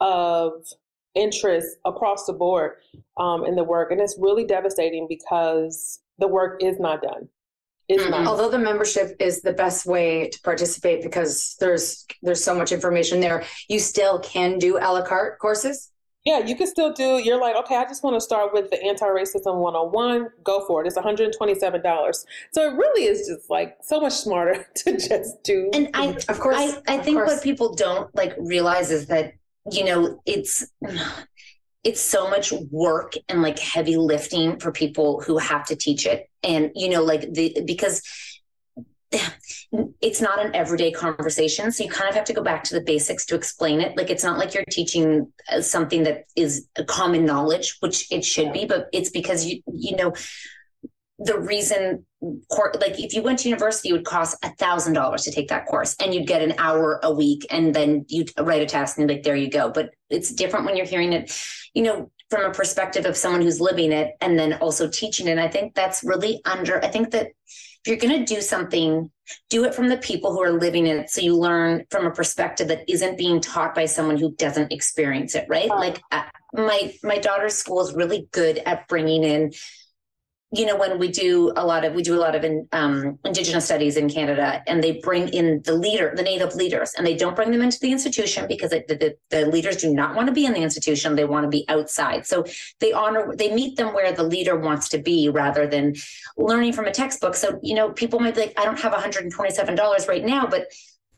[0.00, 0.52] of
[1.16, 2.74] interest across the board
[3.16, 7.28] um, in the work, and it's really devastating because the work is not done.
[7.88, 8.28] It's not.
[8.28, 13.18] Although the membership is the best way to participate because there's there's so much information
[13.18, 15.90] there, you still can do a la carte courses.
[16.26, 17.20] Yeah, you can still do.
[17.22, 20.28] You're like, okay, I just want to start with the anti-racism 101.
[20.42, 20.88] Go for it.
[20.88, 22.26] It's 127 dollars.
[22.52, 25.70] So it really is just like so much smarter to just do.
[25.72, 27.30] And I, of course, I, I think course.
[27.30, 29.34] what people don't like realize is that
[29.70, 30.66] you know it's
[31.84, 36.28] it's so much work and like heavy lifting for people who have to teach it,
[36.42, 38.02] and you know like the because
[40.00, 42.80] it's not an everyday conversation so you kind of have to go back to the
[42.80, 43.96] basics to explain it.
[43.96, 48.24] Like it's not like you're teaching uh, something that is a common knowledge which it
[48.24, 50.12] should be but it's because you you know
[51.18, 52.04] the reason
[52.52, 55.48] cour- like if you went to university it would cost a thousand dollars to take
[55.48, 58.98] that course and you'd get an hour a week and then you'd write a test
[58.98, 59.70] and like there you go.
[59.70, 61.32] But it's different when you're hearing it
[61.74, 65.32] you know from a perspective of someone who's living it and then also teaching it.
[65.32, 69.10] And i think that's really under i think that if you're going to do something
[69.50, 72.68] do it from the people who are living it so you learn from a perspective
[72.68, 75.68] that isn't being taught by someone who doesn't experience it right.
[75.68, 79.52] Like uh, my my daughter's school is really good at bringing in
[80.52, 83.18] you know when we do a lot of we do a lot of in, um,
[83.24, 87.16] indigenous studies in canada and they bring in the leader the native leaders and they
[87.16, 90.32] don't bring them into the institution because it, the, the, leaders do not want to
[90.32, 92.26] be in the institution they want to be outside.
[92.26, 92.44] So
[92.80, 95.94] they honor they meet them where the leader wants to be rather than
[96.36, 97.34] learning from a textbook.
[97.34, 100.66] So you know people might be like i don't have $127 right now but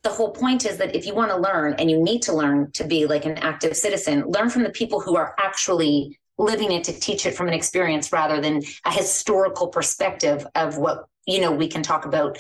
[0.03, 2.71] the whole point is that if you want to learn and you need to learn
[2.73, 6.85] to be like an active citizen learn from the people who are actually living it
[6.85, 11.53] to teach it from an experience rather than a historical perspective of what you know
[11.53, 12.39] we can talk about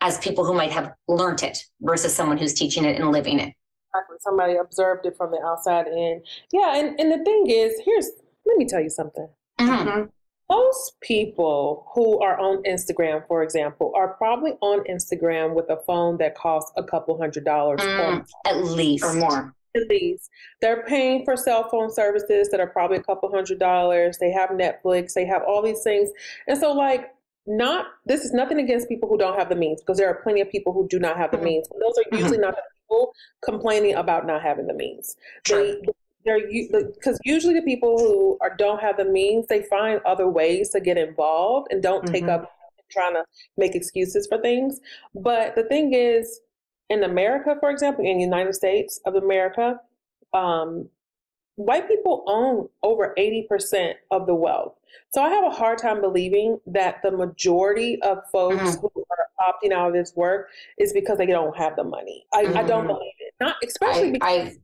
[0.00, 3.54] as people who might have learned it versus someone who's teaching it and living it
[3.96, 4.16] Exactly.
[4.20, 6.22] Somebody observed it from the outside in.
[6.52, 8.10] Yeah, and, and the thing is, here's
[8.44, 9.28] let me tell you something.
[10.48, 16.18] Most people who are on Instagram, for example, are probably on Instagram with a phone
[16.18, 19.55] that costs a couple hundred dollars Mm, or at least or more.
[19.88, 24.18] Least they're paying for cell phone services that are probably a couple hundred dollars.
[24.18, 25.12] They have Netflix.
[25.12, 26.10] They have all these things,
[26.48, 27.12] and so like
[27.46, 30.40] not this is nothing against people who don't have the means because there are plenty
[30.40, 31.68] of people who do not have the means.
[31.68, 33.12] But those are usually not the people
[33.44, 35.16] complaining about not having the means.
[35.48, 35.80] They
[36.24, 40.70] they're because usually the people who are don't have the means they find other ways
[40.70, 42.30] to get involved and don't take Mhm.
[42.30, 42.52] up
[42.90, 43.24] trying to
[43.56, 44.80] make excuses for things.
[45.14, 46.40] But the thing is,
[46.90, 49.80] in America, for example, in the United States of America,
[50.32, 50.88] um,
[51.56, 54.74] white people own over 80% of the wealth.
[55.10, 58.80] So I have a hard time believing that the majority of folks mm-hmm.
[58.80, 62.26] who are opting out of this work is because they don't have the money.
[62.32, 62.58] I, mm-hmm.
[62.58, 63.34] I don't believe it.
[63.40, 64.56] Not especially I, because I,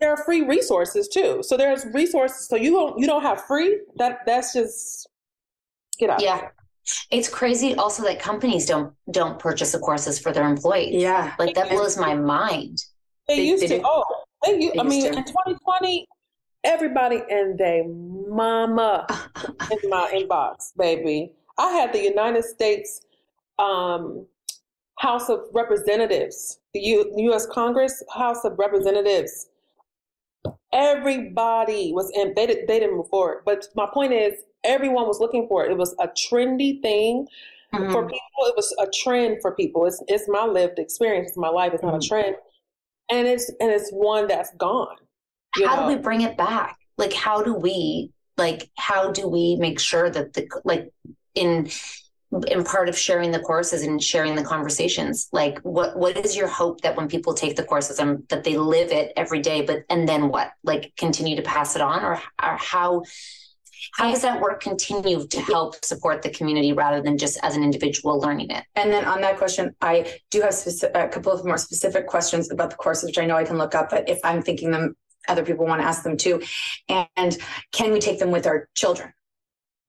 [0.00, 1.42] there are free resources too.
[1.42, 2.48] So there's resources.
[2.48, 3.80] So you don't you don't have free.
[3.96, 5.08] That that's just
[5.98, 6.22] get out.
[6.22, 6.48] Yeah.
[7.10, 11.00] It's crazy also that companies don't don't purchase the courses for their employees.
[11.00, 11.34] Yeah.
[11.38, 12.84] Like that blows my mind.
[13.28, 13.82] They, they used they to.
[13.84, 14.04] Oh,
[14.44, 15.18] they, they I mean, to.
[15.18, 16.06] in 2020,
[16.64, 19.06] everybody and their mama
[19.70, 21.32] in my inbox, baby.
[21.56, 23.02] I had the United States
[23.58, 24.26] um,
[24.98, 27.46] House of Representatives, the U- U.S.
[27.46, 29.48] Congress House of Representatives.
[30.72, 32.34] Everybody was in.
[32.34, 33.42] They did, they didn't move forward.
[33.46, 35.70] But my point is, everyone was looking for it.
[35.70, 37.26] It was a trendy thing
[37.74, 37.92] mm-hmm.
[37.92, 38.46] for people.
[38.46, 39.86] It was a trend for people.
[39.86, 41.28] It's it's my lived experience.
[41.28, 41.72] It's my life.
[41.74, 42.16] It's not mm-hmm.
[42.16, 42.36] a trend,
[43.10, 44.96] and it's and it's one that's gone
[45.62, 45.88] how know?
[45.88, 50.10] do we bring it back like how do we like how do we make sure
[50.10, 50.90] that the like
[51.34, 51.68] in
[52.48, 56.48] in part of sharing the courses and sharing the conversations like what what is your
[56.48, 59.84] hope that when people take the courses and that they live it every day but
[59.88, 63.02] and then what like continue to pass it on or, or how
[63.92, 67.62] how does that work continue to help support the community rather than just as an
[67.62, 71.44] individual learning it and then on that question i do have specific, a couple of
[71.44, 74.18] more specific questions about the courses which i know i can look up but if
[74.24, 74.94] i'm thinking them
[75.28, 76.42] other people want to ask them too.
[76.88, 77.36] And
[77.72, 79.12] can we take them with our children?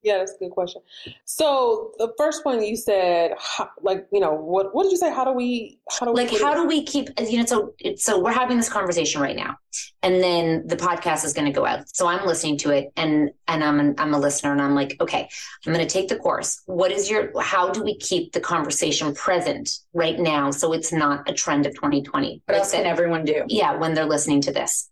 [0.05, 0.83] Yeah, that's a good question.
[1.23, 5.11] So the first one you said, how, like, you know, what what did you say?
[5.11, 5.79] How do we?
[5.89, 6.31] How do we like?
[6.31, 7.09] We, how do we keep?
[7.19, 9.57] You know, so so we're having this conversation right now,
[10.03, 11.89] and then the podcast is going to go out.
[11.89, 14.95] So I'm listening to it, and and I'm an, I'm a listener, and I'm like,
[15.01, 15.27] okay,
[15.65, 16.61] I'm going to take the course.
[16.67, 17.41] What is your?
[17.41, 21.73] How do we keep the conversation present right now, so it's not a trend of
[21.73, 22.43] 2020?
[22.45, 23.43] What else can everyone do?
[23.47, 24.87] Yeah, when they're listening to this.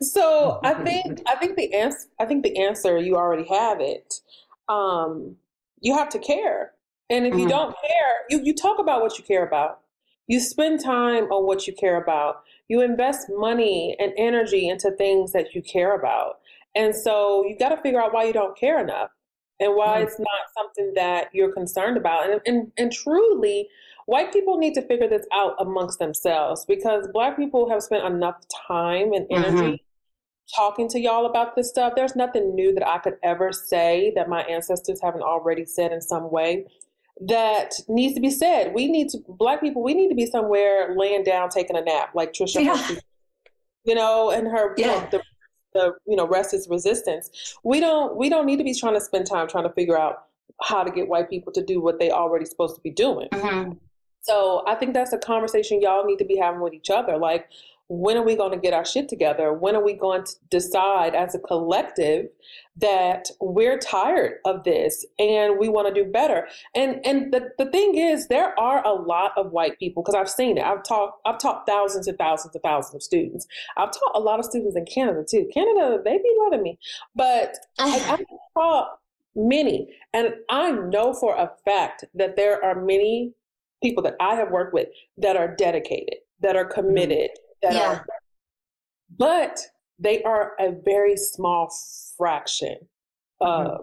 [0.00, 4.14] So I think I think the answer I think the answer you already have it.
[4.68, 5.36] Um,
[5.80, 6.72] you have to care,
[7.08, 7.40] and if mm-hmm.
[7.40, 9.80] you don't care, you you talk about what you care about.
[10.26, 12.42] You spend time on what you care about.
[12.68, 16.40] You invest money and energy into things that you care about,
[16.74, 19.10] and so you got to figure out why you don't care enough
[19.60, 20.04] and why mm-hmm.
[20.04, 22.30] it's not something that you're concerned about.
[22.30, 23.68] And and, and truly,
[24.08, 28.36] white people need to figure this out amongst themselves because black people have spent enough
[28.66, 30.56] time and energy mm-hmm.
[30.56, 31.92] talking to y'all about this stuff.
[31.94, 36.00] There's nothing new that I could ever say that my ancestors haven't already said in
[36.00, 36.64] some way
[37.20, 38.72] that needs to be said.
[38.72, 42.14] We need to black people, we need to be somewhere laying down taking a nap
[42.14, 42.88] like Tricia yeah.
[43.84, 45.06] you know, and her yeah.
[45.10, 45.20] the,
[45.74, 47.58] the you know rest is resistance.
[47.62, 50.24] We don't we don't need to be trying to spend time trying to figure out
[50.62, 53.28] how to get white people to do what they already supposed to be doing.
[53.32, 53.72] Mm-hmm.
[54.20, 57.16] So I think that's a conversation y'all need to be having with each other.
[57.16, 57.48] Like,
[57.88, 59.52] when are we going to get our shit together?
[59.52, 62.26] When are we going to decide as a collective
[62.76, 66.48] that we're tired of this and we want to do better?
[66.74, 70.28] And and the, the thing is, there are a lot of white people because I've
[70.28, 70.64] seen it.
[70.64, 73.46] I've taught I've taught thousands and thousands and thousands of students.
[73.78, 75.48] I've taught a lot of students in Canada too.
[75.52, 76.78] Canada, they be loving me,
[77.16, 78.98] but I, I've taught
[79.34, 83.32] many, and I know for a fact that there are many
[83.82, 84.88] people that I have worked with
[85.18, 87.30] that are dedicated, that are committed,
[87.62, 87.88] that yeah.
[87.88, 88.06] are,
[89.16, 89.58] but
[89.98, 91.72] they are a very small
[92.16, 92.76] fraction
[93.40, 93.82] of mm-hmm.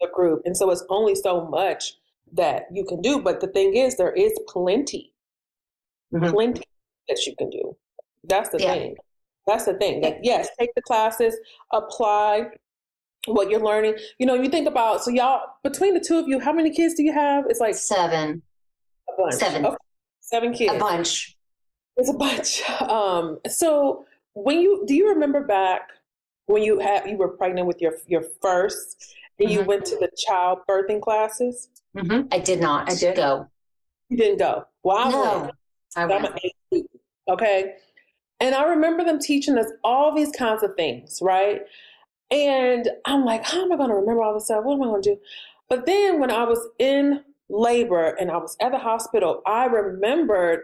[0.00, 0.42] the group.
[0.44, 1.94] And so it's only so much
[2.32, 3.20] that you can do.
[3.20, 5.12] But the thing is, there is plenty,
[6.12, 6.30] mm-hmm.
[6.32, 6.62] plenty
[7.08, 7.76] that you can do.
[8.24, 8.74] That's the yeah.
[8.74, 8.96] thing.
[9.46, 10.00] That's the thing.
[10.00, 11.36] That yes, take the classes,
[11.72, 12.46] apply
[13.26, 13.96] what you're learning.
[14.18, 16.94] You know, you think about so y'all between the two of you, how many kids
[16.94, 17.44] do you have?
[17.48, 18.42] It's like seven.
[19.30, 19.66] Seven.
[19.66, 19.76] Okay.
[20.20, 20.74] Seven kids.
[20.74, 21.36] A bunch.
[21.96, 22.62] It's a bunch.
[22.80, 25.90] Um, so when you do you remember back
[26.46, 29.60] when you had you were pregnant with your your first and mm-hmm.
[29.60, 31.68] you went to the child birthing classes?
[31.96, 32.28] Mm-hmm.
[32.32, 32.90] I did not.
[32.90, 33.48] I did go.
[34.08, 34.66] You didn't go.
[34.82, 35.52] Well, I no, went.
[35.96, 36.86] I went.
[37.28, 37.74] Okay.
[38.40, 41.62] And I remember them teaching us all these kinds of things, right?
[42.30, 44.64] And I'm like, how am I going to remember all this stuff?
[44.64, 45.20] What am I going to do?
[45.68, 50.62] But then when I was in labor and I was at the hospital, I remembered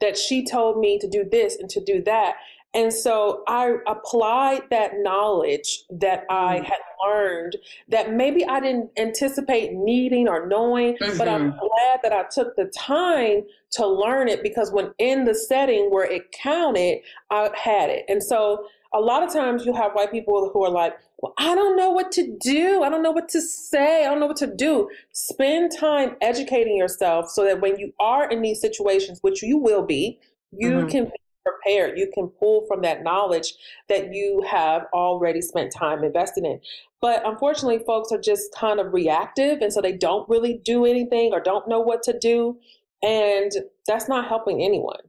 [0.00, 2.36] that she told me to do this and to do that.
[2.74, 6.64] And so I applied that knowledge that I mm-hmm.
[6.64, 7.56] had learned
[7.88, 11.18] that maybe I didn't anticipate needing or knowing, mm-hmm.
[11.18, 11.58] but I'm mm-hmm.
[11.58, 13.42] glad that I took the time
[13.72, 17.00] to learn it because when in the setting where it counted,
[17.30, 18.06] I had it.
[18.08, 21.54] And so a lot of times you have white people who are like, well, I
[21.54, 22.82] don't know what to do.
[22.82, 24.04] I don't know what to say.
[24.04, 24.90] I don't know what to do.
[25.12, 29.86] Spend time educating yourself so that when you are in these situations, which you will
[29.86, 30.18] be,
[30.50, 30.88] you mm-hmm.
[30.88, 31.12] can be
[31.44, 31.96] prepared.
[31.96, 33.54] You can pull from that knowledge
[33.88, 36.60] that you have already spent time investing in.
[37.00, 39.60] But unfortunately, folks are just kind of reactive.
[39.60, 42.58] And so they don't really do anything or don't know what to do.
[43.00, 43.52] And
[43.86, 45.00] that's not helping anyone.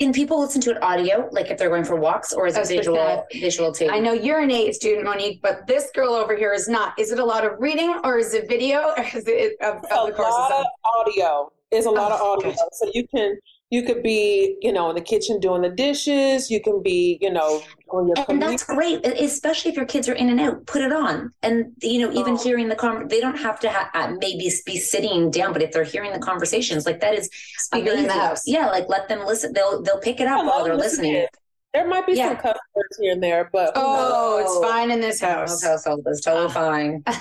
[0.00, 2.68] Can people listen to it audio, like if they're going for walks, or is it
[2.68, 3.26] visual?
[3.32, 3.88] Visual too.
[3.90, 6.96] I know you're an A student, Monique, but this girl over here is not.
[6.96, 9.82] Is it a lot of reading, or is it video, or is it of, of
[9.90, 11.50] a lot of audio?
[11.72, 13.36] It's a lot Oh, of audio, so you can
[13.70, 16.50] you could be you know in the kitchen doing the dishes.
[16.50, 20.14] You can be you know on your and that's great, especially if your kids are
[20.14, 20.66] in and out.
[20.66, 23.90] Put it on, and you know, even hearing the con, they don't have to ha-
[23.94, 27.90] uh, maybe be sitting down, but if they're hearing the conversations, like that is Speaker
[27.92, 28.42] in the house.
[28.46, 29.52] Yeah, like let them listen.
[29.52, 31.12] They'll they'll pick it up I while they're listening.
[31.12, 31.28] listening.
[31.74, 32.28] There might be Yeah.
[32.30, 34.46] some cuss words here and there, but Oh, knows?
[34.58, 35.62] it's fine in this house.
[35.62, 37.04] household is totally fine.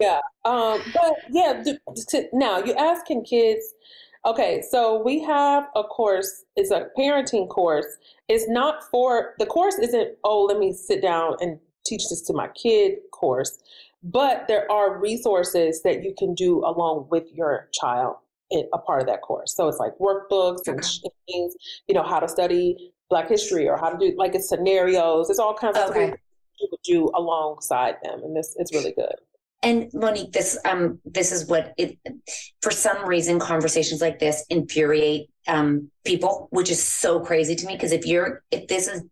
[0.00, 0.18] Yeah.
[0.44, 3.64] Um, but yeah, th- to, now you ask can kids
[4.26, 7.86] okay, so we have a course, it's a parenting course.
[8.28, 12.32] It's not for the course isn't, oh, let me sit down and teach this to
[12.32, 13.58] my kid course,
[14.02, 18.16] but there are resources that you can do along with your child
[18.50, 19.54] in a part of that course.
[19.54, 21.00] So it's like workbooks and sh-
[21.30, 21.54] things,
[21.86, 25.28] you know, how to study Black history or how to do like it's scenarios.
[25.28, 26.06] It's all kinds of Okay.
[26.06, 26.18] things
[26.58, 29.16] you would do alongside them, and this it's really good.
[29.62, 31.98] And Monique, this um this is what it
[32.60, 37.74] for some reason conversations like this infuriate um people, which is so crazy to me
[37.74, 39.02] because if you're if this is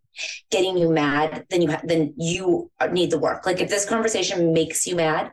[0.51, 3.45] getting you mad, then you ha- then you need the work.
[3.45, 5.31] Like if this conversation makes you mad,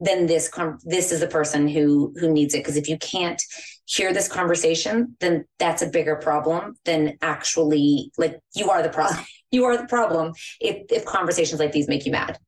[0.00, 3.42] then this com- this is the person who who needs it because if you can't
[3.84, 9.24] hear this conversation, then that's a bigger problem than actually like you are the problem.
[9.50, 12.38] you are the problem if if conversations like these make you mad.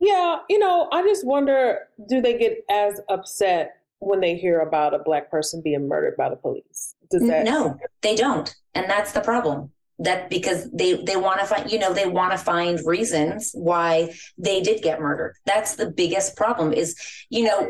[0.00, 4.94] Yeah, you know, I just wonder do they get as upset when they hear about
[4.94, 6.94] a black person being murdered by the police?
[7.10, 11.46] Does that no they don't and that's the problem that because they they want to
[11.46, 15.90] find you know they want to find reasons why they did get murdered that's the
[15.90, 16.96] biggest problem is
[17.28, 17.68] you know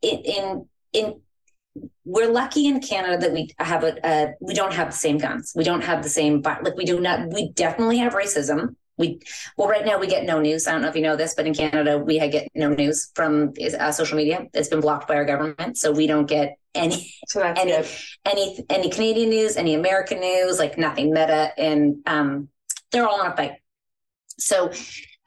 [0.00, 1.20] in in, in
[2.04, 5.52] we're lucky in Canada that we have a, a we don't have the same guns.
[5.54, 8.74] We don't have the same like we do not we definitely have racism.
[8.98, 9.20] We
[9.56, 10.66] well right now we get no news.
[10.66, 13.52] I don't know if you know this, but in Canada we get no news from
[13.78, 14.46] uh, social media.
[14.52, 17.86] It's been blocked by our government, so we don't get any So any good.
[18.24, 21.10] any any Canadian news, any American news, like nothing.
[21.10, 22.48] Meta and um,
[22.90, 23.52] they're all on a fight.
[24.38, 24.70] So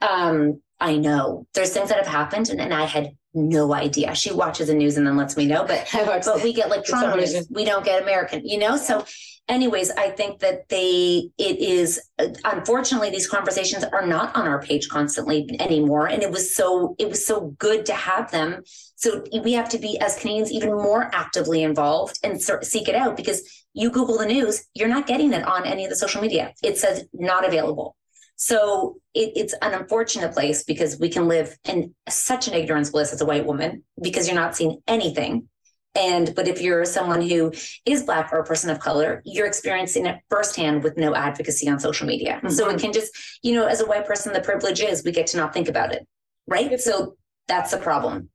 [0.00, 4.14] um, I know there's things that have happened, and, and I had no idea.
[4.14, 7.16] She watches the news and then lets me know, but but we get like Toronto
[7.16, 7.46] news.
[7.50, 8.76] We don't get American, you know.
[8.76, 9.04] So,
[9.48, 12.00] anyways, I think that they it is
[12.44, 17.08] unfortunately these conversations are not on our page constantly anymore, and it was so it
[17.08, 18.62] was so good to have them.
[18.96, 23.16] So we have to be as Canadians even more actively involved and seek it out
[23.16, 23.42] because
[23.74, 26.52] you Google the news, you're not getting it on any of the social media.
[26.62, 27.96] It says not available.
[28.36, 33.12] So it, it's an unfortunate place because we can live in such an ignorance bliss
[33.12, 35.48] as a white woman because you're not seeing anything.
[35.94, 37.52] And but if you're someone who
[37.84, 41.78] is black or a person of color, you're experiencing it firsthand with no advocacy on
[41.78, 42.40] social media.
[42.48, 42.78] So it mm-hmm.
[42.78, 43.12] can just,
[43.42, 45.92] you know, as a white person, the privilege is we get to not think about
[45.92, 46.06] it.
[46.46, 46.80] Right.
[46.80, 47.16] So
[47.46, 48.30] that's the problem.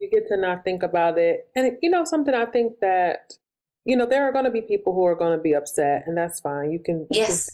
[0.00, 1.48] you get to not think about it.
[1.54, 3.32] And you know something I think that
[3.84, 6.16] you know there are going to be people who are going to be upset and
[6.16, 6.72] that's fine.
[6.72, 7.50] You can you can Yes.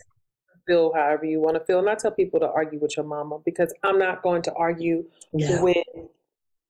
[0.66, 1.78] feel however you want to feel.
[1.78, 5.04] And I tell people to argue with your mama because I'm not going to argue
[5.32, 5.62] No.
[5.62, 5.76] with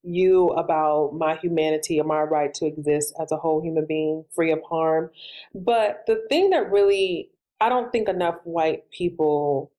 [0.06, 4.52] you about my humanity and my right to exist as a whole human being free
[4.52, 5.10] of harm.
[5.54, 7.30] But the thing that really,
[7.60, 9.72] I don't think enough white people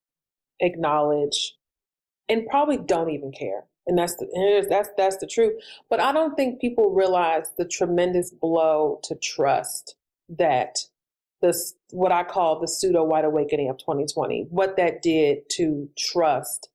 [0.59, 1.55] acknowledge
[2.29, 3.63] and probably don't even care.
[3.85, 5.53] And that's the that's that's the truth.
[5.89, 9.95] But I don't think people realize the tremendous blow to trust
[10.29, 10.77] that
[11.41, 16.69] this what I call the pseudo white awakening of 2020, what that did to trust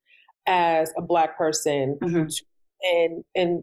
[0.47, 2.29] as a black person mm-hmm.
[2.85, 3.63] And and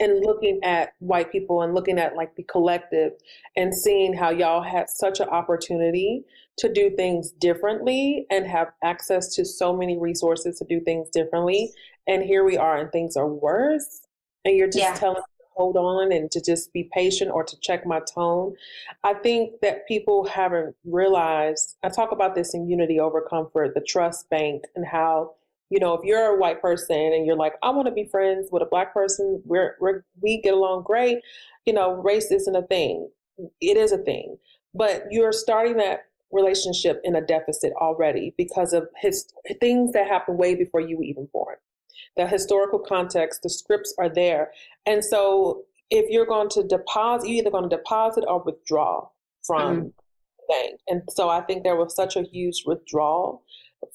[0.00, 3.12] and looking at white people and looking at like the collective
[3.56, 6.24] and seeing how y'all had such an opportunity
[6.56, 11.70] to do things differently and have access to so many resources to do things differently.
[12.06, 14.02] And here we are and things are worse.
[14.44, 14.94] And you're just Yeah.
[14.94, 18.54] telling me to hold on and to just be patient or to check my tone.
[19.02, 23.80] I think that people haven't realized i talk about this in unity over comfort the
[23.80, 25.34] trust bank and how
[25.74, 28.48] you know, if you're a white person and you're like, I want to be friends
[28.52, 31.18] with a black person, we're, we're we get along great.
[31.66, 33.08] You know, race isn't a thing.
[33.60, 34.36] It is a thing,
[34.72, 39.26] but you're starting that relationship in a deficit already because of his
[39.60, 41.56] things that happened way before you were even born.
[42.16, 44.52] The historical context, the scripts are there,
[44.86, 49.08] and so if you're going to deposit, you're either going to deposit or withdraw
[49.44, 49.88] from mm-hmm.
[50.48, 50.80] bank.
[50.86, 53.42] And so I think there was such a huge withdrawal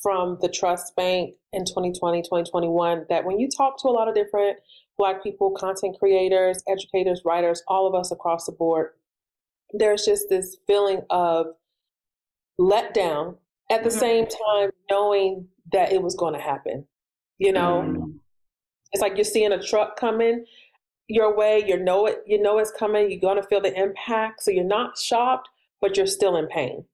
[0.02, 4.16] from the trust bank in 2020, 2021 that when you talk to a lot of
[4.16, 4.58] different
[4.98, 8.90] Black people, content creators, educators, writers, all of us across the board,
[9.72, 11.48] there's just this feeling of
[12.58, 13.38] let down
[13.72, 14.00] at the mm-hmm.
[14.00, 16.86] same time knowing that it was going to happen.
[17.38, 18.12] You know, mm-hmm.
[18.92, 20.44] it's like you're seeing a truck coming
[21.08, 21.64] your way.
[21.66, 22.20] You know it.
[22.26, 23.10] You know it's coming.
[23.10, 25.50] You're going to feel the impact, so you're not shocked,
[25.82, 26.86] but you're still in pain.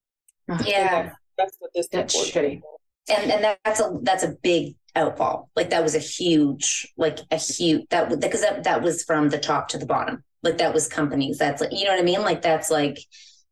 [0.64, 2.62] Yeah, that's, that's, what this that's shitty.
[3.10, 5.50] And and that's a that's a big outfall.
[5.56, 9.38] Like that was a huge, like a huge that because that that was from the
[9.38, 10.24] top to the bottom.
[10.44, 11.38] Like that was companies.
[11.38, 12.22] That's like you know what I mean.
[12.22, 13.00] Like that's like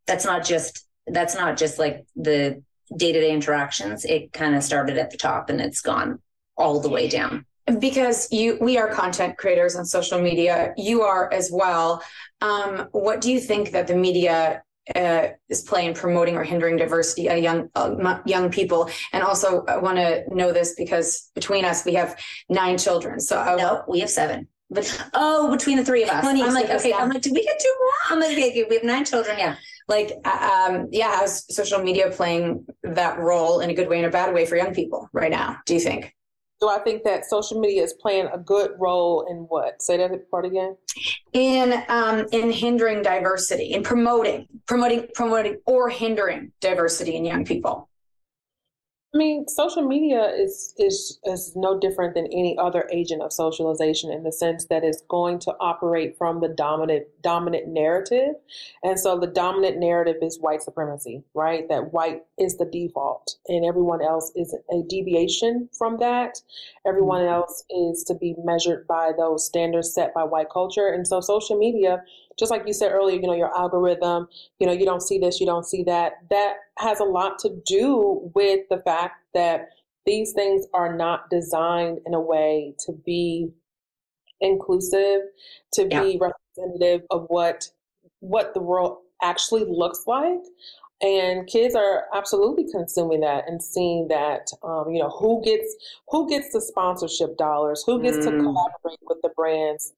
[0.07, 2.63] that's not just that's not just like the
[2.97, 6.19] day-to-day interactions it kind of started at the top and it's gone
[6.57, 7.45] all the way down
[7.79, 12.03] because you we are content creators on social media you are as well
[12.41, 14.61] um, what do you think that the media
[14.95, 18.89] uh, is playing promoting or hindering diversity of young uh, young people.
[19.11, 22.19] And also i want to know this because between us we have
[22.49, 23.19] nine children.
[23.19, 24.47] So I, no we have seven.
[24.69, 26.25] But oh between the three of us.
[26.25, 27.91] I'm like okay i'm like do we get two more?
[28.11, 29.37] I'm like okay, we have nine children.
[29.37, 29.55] Yeah.
[29.87, 34.09] Like um yeah how's social media playing that role in a good way and a
[34.09, 36.13] bad way for young people right now do you think
[36.63, 39.81] do I think that social media is playing a good role in what?
[39.81, 40.77] Say that part again.
[41.33, 47.89] In um, in hindering diversity, in promoting, promoting, promoting, or hindering diversity in young people.
[49.13, 54.11] I mean, social media is is is no different than any other agent of socialization
[54.11, 58.33] in the sense that it's going to operate from the dominant dominant narrative.
[58.83, 61.69] And so the dominant narrative is white supremacy, right?
[61.69, 66.39] That white is the default and everyone else is a deviation from that.
[66.87, 67.35] Everyone mm-hmm.
[67.35, 70.87] else is to be measured by those standards set by white culture.
[70.87, 72.03] And so social media
[72.37, 74.27] just like you said earlier, you know, your algorithm,
[74.59, 76.13] you know, you don't see this, you don't see that.
[76.29, 79.69] That has a lot to do with the fact that
[80.05, 83.49] these things are not designed in a way to be
[84.41, 85.21] inclusive,
[85.73, 86.03] to yeah.
[86.03, 87.69] be representative of what
[88.19, 90.39] what the world actually looks like.
[91.01, 95.75] And kids are absolutely consuming that and seeing that, um, you know, who gets
[96.09, 98.23] who gets the sponsorship dollars, who gets mm.
[98.23, 99.93] to collaborate with the brands,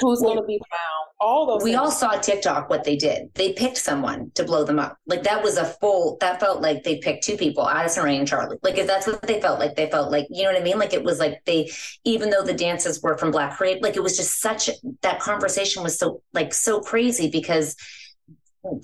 [0.00, 1.80] who's going to be found all those we things.
[1.80, 5.42] all saw tiktok what they did they picked someone to blow them up like that
[5.42, 8.56] was a full that felt like they picked two people addison rae and Charlie.
[8.62, 10.78] like if that's what they felt like they felt like you know what i mean
[10.78, 11.70] like it was like they
[12.04, 14.70] even though the dances were from black create like it was just such
[15.02, 17.76] that conversation was so like so crazy because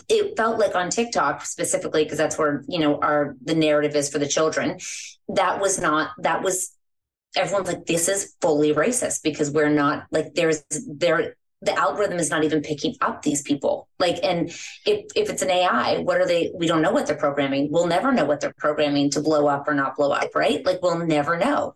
[0.08, 4.08] it felt like on TikTok specifically because that's where you know our the narrative is
[4.10, 4.78] for the children
[5.28, 6.72] that was not that was
[7.36, 12.30] everyone's like, this is fully racist because we're not like there's there the algorithm is
[12.30, 13.88] not even picking up these people.
[13.98, 14.50] Like, and
[14.84, 16.52] if if it's an AI, what are they?
[16.54, 17.70] We don't know what they're programming.
[17.70, 20.64] We'll never know what they're programming to blow up or not blow up, right?
[20.64, 21.74] Like, we'll never know.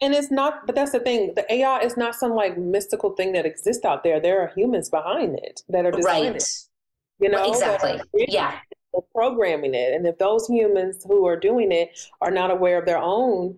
[0.00, 1.32] And it's not, but that's the thing.
[1.34, 4.20] The AI is not some like mystical thing that exists out there.
[4.20, 6.36] There are humans behind it that are designing right.
[6.36, 6.48] it.
[7.20, 8.00] You know, exactly.
[8.12, 8.58] Yeah,
[9.14, 12.98] programming it, and if those humans who are doing it are not aware of their
[12.98, 13.56] own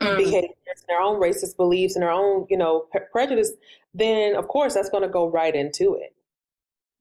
[0.00, 0.16] mm.
[0.16, 3.52] behaviors and their own racist beliefs and their own, you know, pre- prejudice,
[3.94, 6.14] then of course that's going to go right into it.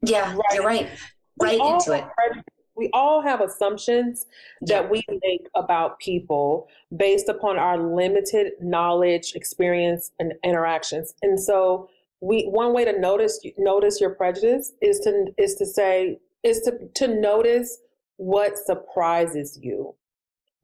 [0.02, 0.44] Yeah, right.
[0.54, 0.90] you're right.
[1.42, 2.06] Right into it.
[2.76, 4.26] We all have assumptions
[4.62, 4.82] yeah.
[4.82, 11.14] that we make about people based upon our limited knowledge, experience, and interactions.
[11.22, 11.90] And so,
[12.22, 16.88] we one way to notice notice your prejudice is to is to say is to
[16.96, 17.78] to notice
[18.18, 19.94] what surprises you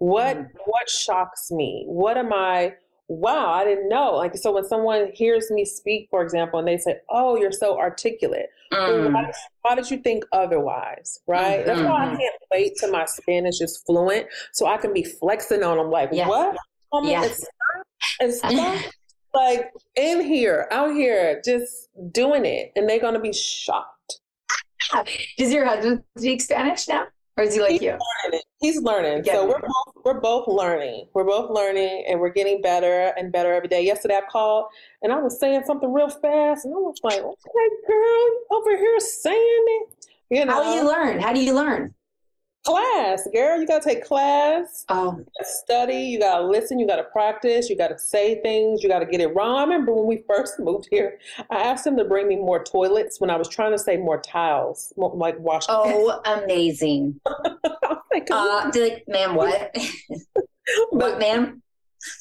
[0.02, 0.50] what mm.
[0.66, 1.84] what shocks me?
[1.86, 2.74] What am I
[3.08, 4.16] wow, I didn't know.
[4.16, 7.78] Like so when someone hears me speak, for example, and they say, Oh, you're so
[7.78, 8.48] articulate.
[8.74, 9.14] Mm.
[9.14, 9.32] Why,
[9.62, 11.20] why, did you think otherwise?
[11.28, 11.60] Right?
[11.60, 11.68] Mm-hmm.
[11.68, 15.62] That's why I can't wait till my Spanish is fluent so I can be flexing
[15.62, 16.28] on them like, yeah.
[16.28, 16.58] what?
[17.04, 17.26] Yeah.
[17.26, 17.46] It's,
[18.20, 18.92] it's
[19.36, 22.72] like in here, out here, just doing it.
[22.76, 24.20] And they're gonna be shocked.
[25.38, 27.06] Does your husband speak Spanish now?
[27.42, 27.98] Or is he like He's you?
[28.24, 28.42] Learning.
[28.60, 29.24] He's learning.
[29.24, 31.08] so we're both, we're both learning.
[31.16, 33.84] We're both learning and we're getting better and better every day.
[33.84, 34.66] Yesterday I called
[35.02, 39.00] and I was saying something real fast and I was like, okay, girl, over here
[39.00, 40.06] saying it.
[40.30, 40.54] You know.
[40.54, 41.20] How do you learn?
[41.20, 41.96] How do you learn?
[42.64, 43.60] Class, girl.
[43.60, 44.86] You gotta take class.
[44.90, 45.20] Oh.
[45.42, 45.96] study.
[45.96, 46.78] You gotta listen.
[46.78, 47.70] You gotta practice.
[47.70, 48.84] You gotta say things.
[48.84, 49.58] You gotta get it wrong.
[49.58, 51.18] I remember when we first moved here,
[51.50, 54.22] I asked him to bring me more toilets when I was trying to say more
[54.22, 55.66] tiles, more, like wash.
[55.70, 57.20] Oh, amazing.
[58.12, 59.76] like, uh, like, ma'am, what?
[60.92, 61.64] what, ma'am?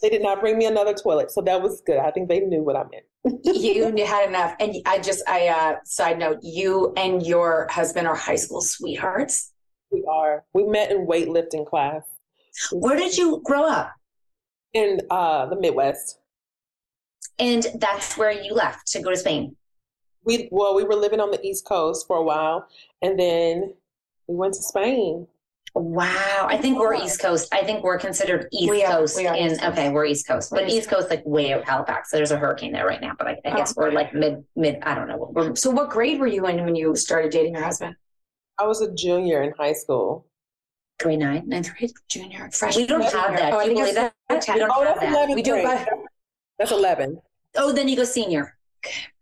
[0.00, 1.98] They did not bring me another toilet, so that was good.
[1.98, 3.44] I think they knew what I meant.
[3.44, 8.16] you had enough, and I just, I uh, side note, you and your husband are
[8.16, 9.52] high school sweethearts.
[9.90, 10.44] We are.
[10.54, 12.02] We met in weightlifting class.
[12.72, 13.92] Where did you grow up?
[14.72, 16.18] In uh, the Midwest.
[17.38, 19.56] And that's where you left to go to Spain.
[20.24, 22.68] We well, we were living on the East Coast for a while,
[23.02, 23.72] and then
[24.26, 25.26] we went to Spain.
[25.74, 27.48] Wow, I think we're East Coast.
[27.54, 29.16] I think we're considered East We are- Coast.
[29.16, 29.72] we are in East Coast.
[29.78, 32.10] okay, we're East Coast, but East Coast like way out Halifax.
[32.10, 34.78] So there's a hurricane there right now, but I, I guess we're like mid mid.
[34.82, 35.30] I don't know.
[35.32, 37.96] We're, So what grade were you in when you started dating your husband?
[38.60, 40.26] I was a junior in high school.
[41.00, 41.92] grade nine, ninth grade.
[42.08, 42.82] Junior, freshman.
[42.82, 43.52] We don't have that.
[43.54, 44.12] Oh, I Can you believe that?
[44.30, 45.28] it's We don't Oh, have that's that.
[45.28, 45.86] 11th We do it grade.
[45.86, 45.92] by.
[46.58, 47.20] That's eleven.
[47.56, 48.56] Oh, then you go senior.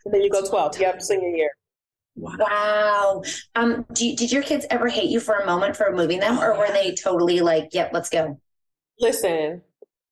[0.04, 0.78] And then you go twelve.
[0.78, 1.50] Yep, senior year.
[2.16, 3.22] Wow.
[3.54, 6.38] Um, do you, did your kids ever hate you for a moment for moving them,
[6.40, 8.40] or were they totally like, "Yep, let's go"?
[8.98, 9.62] Listen,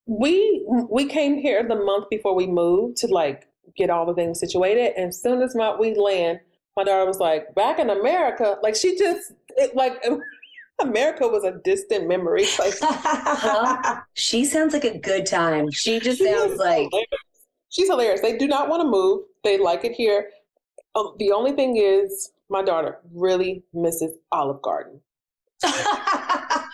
[0.06, 4.38] we we came here the month before we moved to like get all the things
[4.38, 6.38] situated, and as soon as my we land,
[6.76, 10.04] my daughter was like, "Back in America," like she just it, like
[10.80, 12.46] America was a distant memory.
[12.58, 14.00] Like Huh?
[14.14, 15.70] She sounds like a good time.
[15.70, 16.88] She just sounds like
[17.70, 18.20] she's hilarious.
[18.20, 19.24] They do not want to move.
[19.44, 20.30] They like it here.
[20.94, 25.00] Um, the only thing is, my daughter really misses Olive Garden.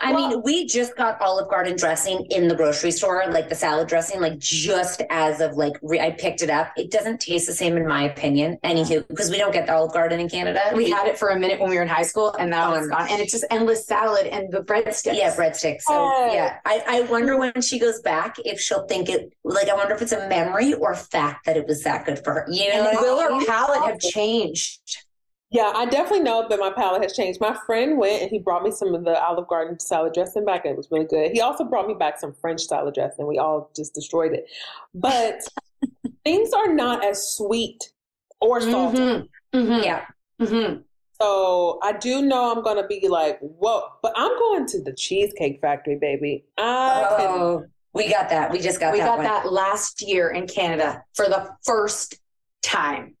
[0.00, 3.88] I mean, we just got Olive Garden dressing in the grocery store, like the salad
[3.88, 6.72] dressing, like just as of like re- I picked it up.
[6.76, 8.58] It doesn't taste the same in my opinion.
[8.64, 10.60] Anywho, because we don't get the Olive Garden in Canada.
[10.74, 12.86] We had it for a minute when we were in high school, and now it's
[12.86, 13.08] oh, gone.
[13.10, 15.16] And it's just endless salad and the breadsticks.
[15.16, 15.82] Yeah, breadsticks.
[15.82, 16.32] So Oh.
[16.32, 19.32] yeah, I, I wonder when she goes back if she'll think it.
[19.44, 22.32] Like, I wonder if it's a memory or fact that it was that good for
[22.34, 22.46] her.
[22.50, 25.05] You know, And will her palate have changed?
[25.50, 27.40] Yeah, I definitely know that my palate has changed.
[27.40, 30.64] My friend went and he brought me some of the Olive Garden salad dressing back,
[30.64, 31.30] and it was really good.
[31.30, 33.26] He also brought me back some French salad dressing.
[33.28, 34.46] We all just destroyed it.
[34.94, 35.40] But
[36.24, 37.92] things are not as sweet
[38.40, 38.98] or salty.
[38.98, 39.56] Mm-hmm.
[39.58, 39.84] Mm-hmm.
[39.84, 40.04] Yeah.
[40.42, 40.80] Mm-hmm.
[41.22, 43.84] So I do know I'm gonna be like, whoa!
[44.02, 46.44] But I'm going to the Cheesecake Factory, baby.
[46.58, 48.50] I can- Oh, we got that.
[48.50, 49.24] We just got we that got one.
[49.24, 52.16] that last year in Canada for the first
[52.62, 53.14] time.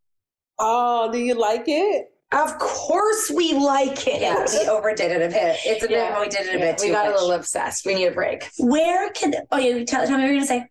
[0.58, 2.12] oh, do you like it?
[2.32, 4.20] Of course, we like it.
[4.20, 5.58] Yeah, we overdid it a bit.
[5.64, 5.96] It's a bit.
[5.96, 6.20] Yeah.
[6.20, 7.14] We did it a Yeah, bit we too got much.
[7.14, 7.86] a little obsessed.
[7.86, 8.48] We need a break.
[8.58, 9.34] Where can?
[9.52, 9.84] Oh, yeah.
[9.84, 10.66] Tell, tell me what you're gonna say.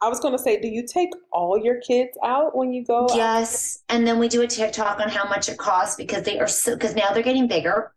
[0.00, 3.04] I was gonna say, do you take all your kids out when you go?
[3.04, 3.16] out?
[3.16, 6.46] Yes, and then we do a TikTok on how much it costs because they are
[6.46, 7.92] so because now they're getting bigger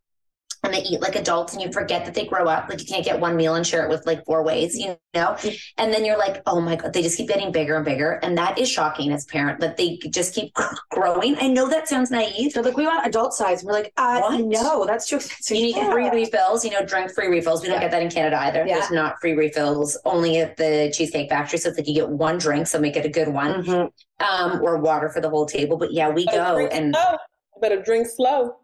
[0.70, 2.70] and they eat like adults and you forget that they grow up.
[2.70, 5.36] Like you can't get one meal and share it with like four ways, you know?
[5.78, 8.20] And then you're like, oh my God, they just keep getting bigger and bigger.
[8.24, 10.53] And that is shocking as a parent that they just keep
[10.91, 11.36] growing.
[11.39, 12.53] I know that sounds naive.
[12.53, 13.63] They're like, we want adult size.
[13.63, 14.41] We're like, uh, What?
[14.45, 15.57] no, that's too expensive.
[15.57, 15.91] You need Yeah.
[15.91, 17.61] free refills, you know, drink free refills.
[17.61, 17.82] We don't Yeah.
[17.82, 18.65] get that in Canada either.
[18.65, 18.76] Yeah.
[18.80, 21.57] There's not free refills, only at the Cheesecake Factory.
[21.59, 23.89] So it's like you get one drink, so make it a good one, Mhm.
[24.20, 25.78] um, or water for the whole table.
[25.78, 27.17] But yeah, we Better go and slow.
[27.61, 28.55] Better drink slow.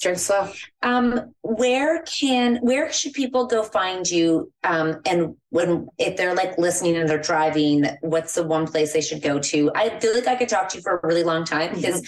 [0.00, 0.50] Drink slow.
[0.82, 4.52] um, where can where should people go find you?
[4.62, 9.00] Um, and when if they're like listening and they're driving, what's the one place they
[9.00, 9.70] should go to?
[9.74, 12.02] I feel like I could talk to you for a really long time because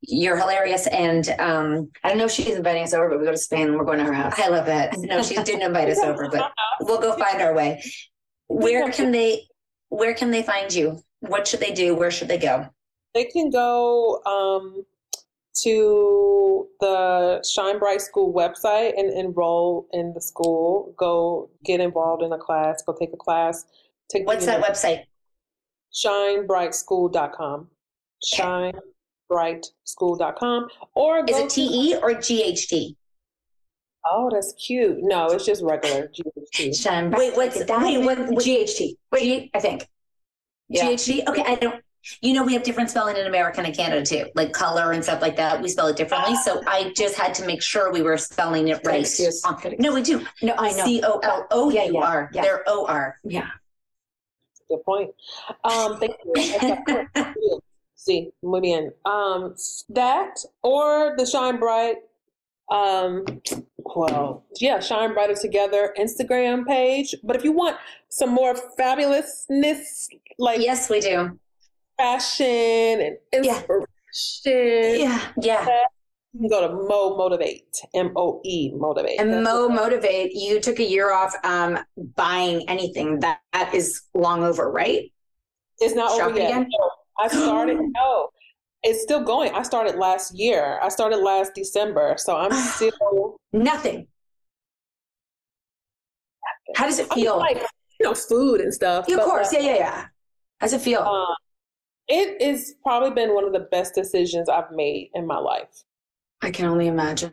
[0.00, 3.32] you're hilarious and um, I don't know if she's inviting us over, but we go
[3.32, 4.38] to Spain and we're going to her house.
[4.38, 4.94] I love it.
[4.98, 7.82] No, she didn't invite us over, but we'll go find our way.
[8.48, 9.42] Where can they
[9.88, 11.00] where can they find you?
[11.20, 11.94] What should they do?
[11.94, 12.66] Where should they go?
[13.14, 14.84] They can go um,
[15.62, 20.94] to the Shine Bright School website and enroll in the school.
[20.98, 22.82] Go get involved in a class.
[22.82, 23.64] Go take a class.
[24.10, 25.04] Take What's that website?
[25.94, 27.68] ShineBrightSchool.com.
[28.34, 30.68] ShineBrightSchool.com.
[30.94, 32.96] Or Is go it T E or GHD?
[34.08, 34.98] Oh, that's cute.
[35.02, 36.80] No, it's just regular GHT.
[36.80, 38.36] Shine Wait, what's Like a wait, what, diamond.
[38.36, 38.96] what GHT.
[39.10, 39.88] Wait, I think.
[40.68, 40.84] Yeah.
[40.86, 41.26] GHD?
[41.28, 41.82] Okay, I don't.
[42.20, 45.20] You know, we have different spelling in America and Canada too, like color and stuff
[45.22, 45.60] like that.
[45.62, 46.36] We spell it differently.
[46.36, 49.00] So I just had to make sure we were spelling it right.
[49.00, 49.44] excuse.
[49.44, 50.24] On- No, we do.
[50.42, 50.84] No, I know.
[50.84, 52.42] C O L O Yeah, U yeah, yeah.
[52.42, 53.16] They're O R.
[53.24, 53.48] Yeah.
[54.68, 55.10] Good point.
[55.64, 57.60] Um, thank you.
[57.94, 58.92] See, muy bien.
[59.04, 59.54] Um,
[59.88, 61.96] that or the Shine Bright.
[62.70, 63.24] Um,
[63.78, 67.14] well, yeah, Shine Brighter Together Instagram page.
[67.22, 67.76] But if you want
[68.08, 71.38] some more fabulousness, like Yes, we do.
[71.98, 75.66] Fashion and inspiration, Yeah, yeah.
[76.32, 79.18] you can go to Moe Motivate, M O E Motivate.
[79.20, 81.78] And That's Moe Motivate, you took a year off um,
[82.14, 83.20] buying anything.
[83.20, 85.10] That, that is long over, right?
[85.78, 86.50] It's not over Shopping yet.
[86.50, 86.68] again?
[86.70, 87.78] No, I started.
[87.94, 88.28] no,
[88.82, 89.52] it's still going.
[89.54, 90.78] I started last year.
[90.82, 93.36] I started last December, so I'm still.
[93.52, 94.06] Nothing.
[96.74, 97.38] How does it I mean, feel?
[97.38, 97.58] like
[97.98, 99.08] you know, food and stuff.
[99.08, 99.52] of course.
[99.54, 100.04] uh, Yeah, yeah, yeah.
[100.60, 101.00] How's it feel?
[101.00, 101.34] uh,
[102.08, 105.84] it is probably been one of the best decisions I've made in my life.
[106.42, 107.32] I can only imagine.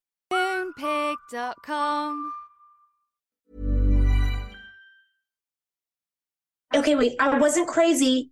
[0.31, 2.31] Moonpig.com.
[6.73, 8.31] Okay, wait, I wasn't crazy.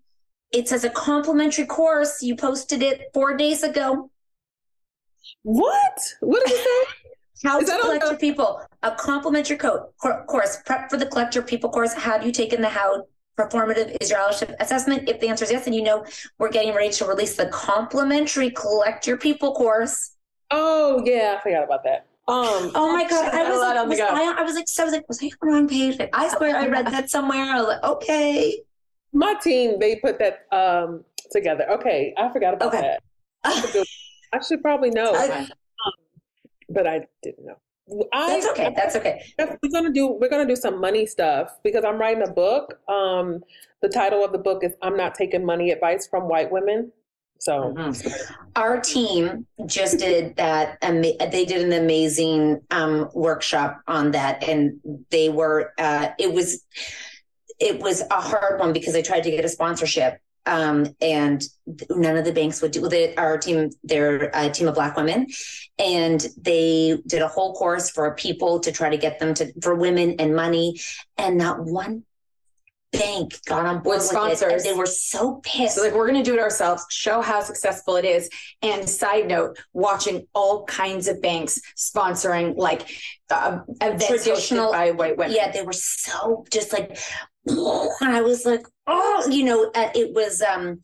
[0.52, 2.24] It says a complimentary course.
[2.24, 4.10] You posted it four days ago.
[5.44, 6.00] What?
[6.22, 6.94] What did you say?
[7.48, 8.62] How Is to that on collect your people.
[8.84, 9.92] A complimentary co-
[10.28, 10.58] course.
[10.66, 11.94] Prep for the collect your people course.
[11.94, 13.06] Have you taken the how
[13.38, 15.08] performative is your allyship assessment?
[15.08, 16.06] If the answer is yes, then you know
[16.38, 20.18] we're getting ready to release the complimentary collect your people course.
[20.52, 22.06] Oh yeah, I forgot about that.
[22.28, 23.34] Um, Oh my god!
[23.34, 24.00] I was, like, was.
[24.00, 25.98] I, I was like, so I was like, was I on the wrong page?
[25.98, 27.44] Like, I swear I read that somewhere.
[27.44, 28.62] I was like, okay.
[29.12, 31.66] My team, they put that um together.
[31.72, 33.02] Okay, I forgot about that.
[33.44, 33.88] I should,
[34.34, 35.48] I should probably know, um,
[36.70, 37.56] but I didn't know.
[38.14, 38.74] I, That's okay.
[38.76, 39.24] That's okay.
[39.40, 42.80] We're gonna do we're gonna do some money stuff because I'm writing a book.
[42.88, 43.42] Um,
[43.82, 46.92] the title of the book is "I'm Not Taking Money Advice from White Women."
[47.40, 47.74] So
[48.56, 50.78] Our team just did that.
[50.82, 54.80] They did an amazing um, workshop on that, and
[55.10, 55.74] they were.
[55.78, 56.64] Uh, it was.
[57.60, 61.44] It was a hard one because I tried to get a sponsorship, um, and
[61.90, 62.88] none of the banks would do.
[62.88, 65.28] They, our team, they're a team of Black women,
[65.78, 69.76] and they did a whole course for people to try to get them to for
[69.76, 70.80] women and money,
[71.18, 72.04] and not one
[72.92, 74.64] bank got on board With with, it, and sponsors.
[74.64, 75.76] they were so pissed.
[75.76, 78.30] So like we're gonna do it ourselves, show how successful it is.
[78.62, 82.90] And side note, watching all kinds of banks sponsoring like
[83.30, 85.36] uh, Traditional- by white women.
[85.36, 86.98] Yeah, they were so just like,
[87.46, 90.82] and I was like, oh, you know, uh, it was, um,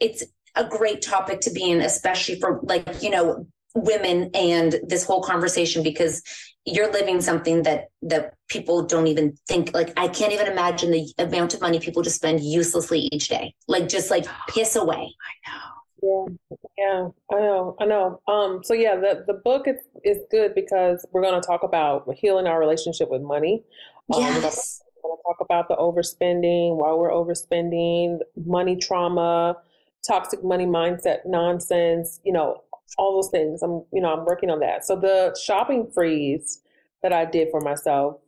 [0.00, 0.24] it's
[0.56, 3.46] a great topic to be in, especially for like, you know,
[3.76, 6.22] women and this whole conversation because
[6.66, 11.12] you're living something that that people don't even think like i can't even imagine the
[11.18, 15.50] amount of money people just spend uselessly each day like just like piss away I
[15.50, 15.74] know.
[16.04, 16.26] Yeah,
[16.76, 18.20] yeah, I know, I know.
[18.28, 22.06] Um, so yeah, the the book is is good because we're going to talk about
[22.14, 23.64] healing our relationship with money.
[24.12, 24.82] Um, we're Yes.
[25.02, 29.56] We're going to talk about the overspending, why we're overspending, money trauma,
[30.06, 32.20] toxic money mindset nonsense.
[32.24, 32.63] You know,
[32.98, 33.62] all those things.
[33.62, 34.84] I'm, you know, I'm working on that.
[34.84, 36.62] So the shopping freeze
[37.02, 38.18] that I did for myself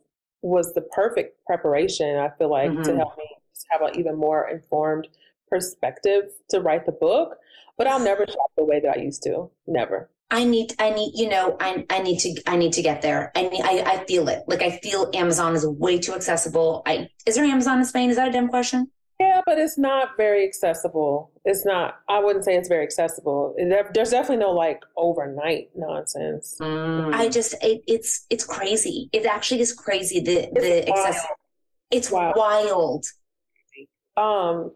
[0.41, 2.17] was the perfect preparation.
[2.17, 2.97] I feel like to Mhm.
[2.97, 5.07] help me just have an even more informed
[5.49, 7.37] perspective to write the book.
[7.77, 9.49] But I'll never shop the way that I used to.
[9.67, 10.09] Never.
[10.29, 13.31] I need, I need, you know, I, I need to, I need to get there.
[13.35, 14.43] I need, I, I feel it.
[14.47, 16.81] Like I feel Amazon is way too accessible.
[16.85, 18.09] I, is there Amazon in Spain?
[18.09, 18.91] Is that a dumb question?
[19.19, 21.31] Yeah, but it's not very accessible.
[21.43, 21.99] It's not.
[22.07, 23.55] I wouldn't say it's very accessible.
[23.57, 26.55] There's definitely no like overnight nonsense.
[27.15, 29.09] I just, it, it's, it's crazy.
[29.13, 30.19] It actually is crazy.
[30.19, 31.25] The, the access,
[31.91, 32.35] it's wild.
[34.17, 34.71] Um.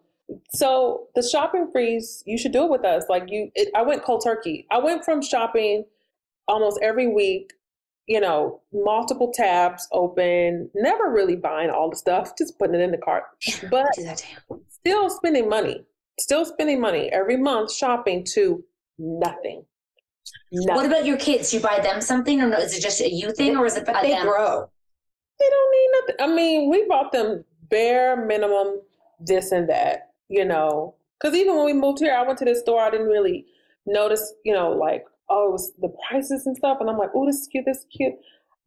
[0.54, 3.04] So the shopping freeze, you should do it with us.
[3.10, 4.66] Like you, it, I went cold turkey.
[4.72, 5.84] I went from shopping
[6.48, 7.52] almost every week.
[8.12, 12.92] You know, multiple tabs open, never really buying all the stuff, just putting it in
[12.92, 13.24] the cart.
[13.70, 13.88] But
[14.68, 15.86] still spending money,
[16.20, 18.66] still spending money every month shopping to
[19.00, 19.64] nothing.
[20.52, 21.54] What about your kids?
[21.54, 22.58] You buy them something or no?
[22.58, 24.28] Is it just a you thing or is it But they them?
[24.28, 24.70] grow.
[25.40, 26.16] They don't need nothing.
[26.20, 28.82] I mean, we bought them bare minimum
[29.22, 30.96] this and that, you know.
[31.18, 32.82] Because even when we moved here, I went to this store.
[32.82, 33.46] I didn't really
[33.86, 36.78] notice, you know, like oh, it was the prices and stuff.
[36.82, 37.66] And I'm like, oh, this is cute.
[37.66, 38.14] This is cute.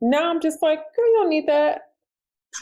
[0.00, 1.82] Now I'm just like, girl, you don't need that.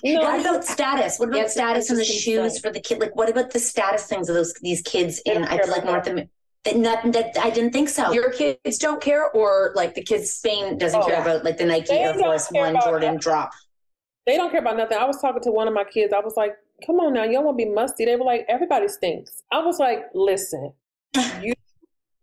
[0.05, 1.18] No, what about status?
[1.18, 2.98] What about yeah, status in the shoes for the kid?
[2.98, 6.07] Like, what about the status things of those these kids in I feel like North
[6.07, 6.30] America?
[6.64, 8.12] That, not, that I didn't think so.
[8.12, 11.22] Your kids don't care, or like the kids Spain doesn't oh, care yeah.
[11.22, 13.50] about like the Nike Air Force One Jordan drop.
[14.26, 14.96] They don't care about nothing.
[14.96, 16.12] I was talking to one of my kids.
[16.12, 16.53] I was like,
[16.86, 19.61] "Come on now, you don't want to be musty." They were like, "Everybody stinks." I
[19.61, 20.72] was like, "Listen,
[21.42, 21.53] you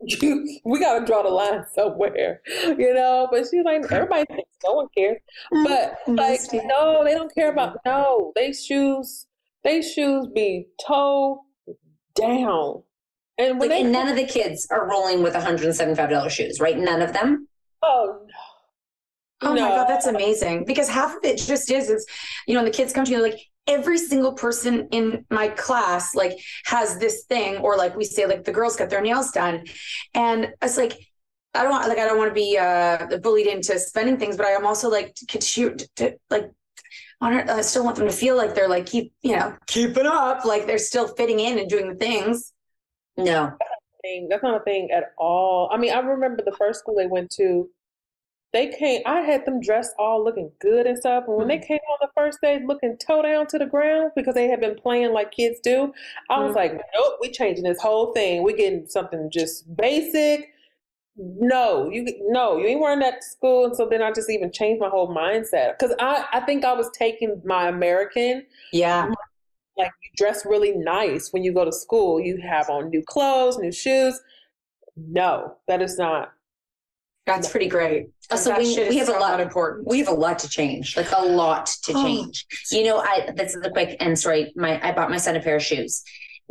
[0.22, 3.28] you, we got to draw the line somewhere, you know.
[3.30, 5.18] But she's like, everybody thinks no one cares.
[5.54, 8.32] Mm, but like, no, they don't care about no.
[8.36, 9.28] They shoes,
[9.64, 11.44] they shoes be toe
[12.16, 12.84] down.
[13.38, 16.78] And, like, they, and none of the kids are rolling with $175 shoes, right?
[16.78, 17.48] None of them.
[17.82, 18.34] Oh no.
[19.42, 19.62] Oh no.
[19.62, 20.66] my god, that's amazing.
[20.66, 22.06] Because half of it just is is,
[22.48, 23.40] you know, the kids come to you like,
[23.70, 28.44] every single person in my class like has this thing or like we say like
[28.44, 29.64] the girls get their nails done.
[30.14, 30.98] And it's like
[31.56, 34.46] i don't want like i don't want to be uh bullied into spending things but
[34.46, 36.52] i'm also like could shoot to, like
[37.22, 40.66] I still want them to feel like they're like keep you know keeping up like
[40.66, 42.54] they're still fitting in and doing the things.
[43.18, 43.52] No.
[44.30, 45.70] That's not a thing at all.
[45.72, 47.70] I mean i remember the first school they went to
[48.52, 51.60] they came i had them dressed all looking good and stuff and when mm-hmm.
[51.60, 54.60] they came on the first day looking toe down to the ground because they had
[54.60, 55.94] been playing like kids do
[56.30, 56.48] i mm-hmm.
[56.48, 60.50] was like nope we changing this whole thing we getting something just basic
[61.18, 64.52] no you no you ain't wearing that to school and so then i just even
[64.52, 69.10] changed my whole mindset because i i think i was taking my american yeah
[69.78, 73.58] like you dress really nice when you go to school you have on new clothes
[73.58, 74.22] new shoes
[74.96, 76.32] no that is not
[77.30, 78.10] that's pretty great.
[78.32, 79.88] Oh, so we, we have so a lot important.
[79.88, 82.04] We have a lot to change, like a lot to oh.
[82.04, 82.46] change.
[82.72, 84.54] You know, I this is a quick end story.
[84.56, 86.04] My I bought my son a pair of shoes.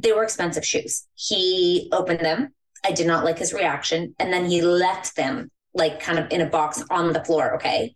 [0.02, 1.06] They were expensive shoes.
[1.14, 2.52] He opened them.
[2.84, 6.40] I did not like his reaction, and then he left them like kind of in
[6.40, 7.54] a box on the floor.
[7.56, 7.94] Okay,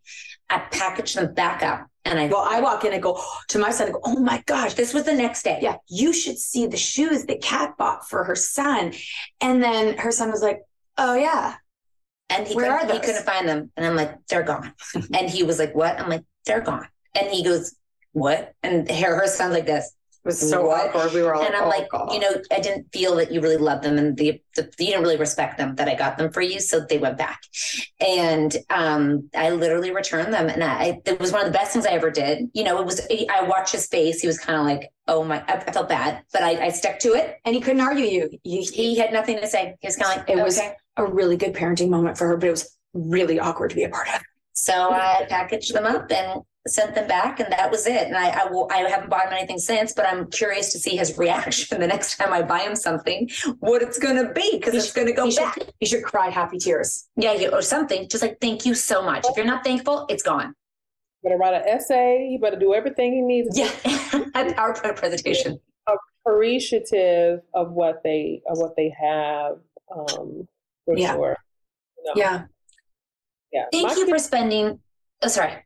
[0.49, 1.87] I packaged them back up.
[2.05, 4.43] And I well, I walk in and go to my son and go, oh my
[4.47, 5.59] gosh, this was the next day.
[5.61, 8.93] Yeah, you should see the shoes that Cat bought for her son.
[9.41, 10.63] And then her son was like,
[10.99, 11.57] oh yeah,
[12.33, 13.71] and he, couldn't, he couldn't find them.
[13.77, 14.73] And I'm like, they're gone.
[15.15, 15.99] and he was like, what?
[15.99, 16.89] I'm like, they're gone.
[17.15, 17.75] And he goes,
[18.13, 18.55] what?
[18.63, 19.95] And her, her sounds like this.
[20.25, 20.95] It was so what?
[20.95, 21.13] awkward.
[21.15, 22.13] We were all, and I'm oh, like, God.
[22.13, 25.03] you know, I didn't feel that you really loved them, and the, the, you didn't
[25.03, 27.43] really respect them that I got them for you, so they went back,
[27.99, 31.87] and um, I literally returned them, and I it was one of the best things
[31.87, 32.49] I ever did.
[32.55, 35.43] You know, it was I watched his face; he was kind of like, oh my,
[35.49, 38.31] I, I felt bad, but I, I, stuck to it, and he couldn't argue you.
[38.45, 39.75] He, he had nothing to say.
[39.81, 40.43] He was kind of like, it okay.
[40.45, 40.61] was
[40.97, 43.89] a really good parenting moment for her, but it was really awkward to be a
[43.89, 44.21] part of.
[44.53, 48.07] So I packaged them up and sent them back, and that was it.
[48.07, 50.97] And I, I, will, I haven't bought him anything since, but I'm curious to see
[50.97, 53.29] his reaction the next time I buy him something,
[53.61, 55.55] what it's going to be, because it's going to go he back.
[55.55, 57.09] Should, he should cry happy tears.
[57.17, 58.09] Yeah, you, or something.
[58.09, 59.25] Just like, thank you so much.
[59.27, 60.55] If you're not thankful, it's gone.
[61.23, 62.29] You better write an essay.
[62.31, 63.57] You better do everything he needs.
[63.57, 63.67] Yeah,
[64.35, 65.59] a PowerPoint presentation.
[66.25, 69.57] Appreciative of what they of what they have.
[69.91, 70.47] Um,
[70.85, 71.15] for yeah.
[71.15, 71.37] sure.
[72.05, 72.13] No.
[72.17, 72.43] Yeah.
[73.53, 73.65] Yeah.
[73.73, 74.81] Thank my you kids, for spending.
[75.23, 75.65] Oh, sorry.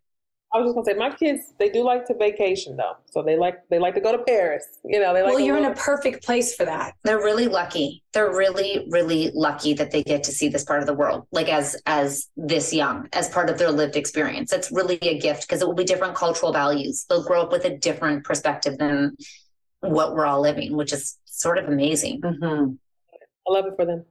[0.55, 3.37] I was just gonna say my kids they do like to vacation though, so they
[3.37, 4.65] like they like to go to Paris.
[4.85, 5.33] You know, they like.
[5.33, 6.95] Well, you're in a perfect place for that.
[7.03, 8.05] They're really lucky.
[8.13, 11.49] They're really really lucky that they get to see this part of the world, like
[11.49, 14.53] as as this young, as part of their lived experience.
[14.53, 17.05] It's really a gift because it will be different cultural values.
[17.09, 19.17] They'll grow up with a different perspective than
[19.81, 22.21] what we're all living, which is sort of amazing.
[22.21, 22.73] Mm-hmm.
[23.49, 24.05] I love it for them.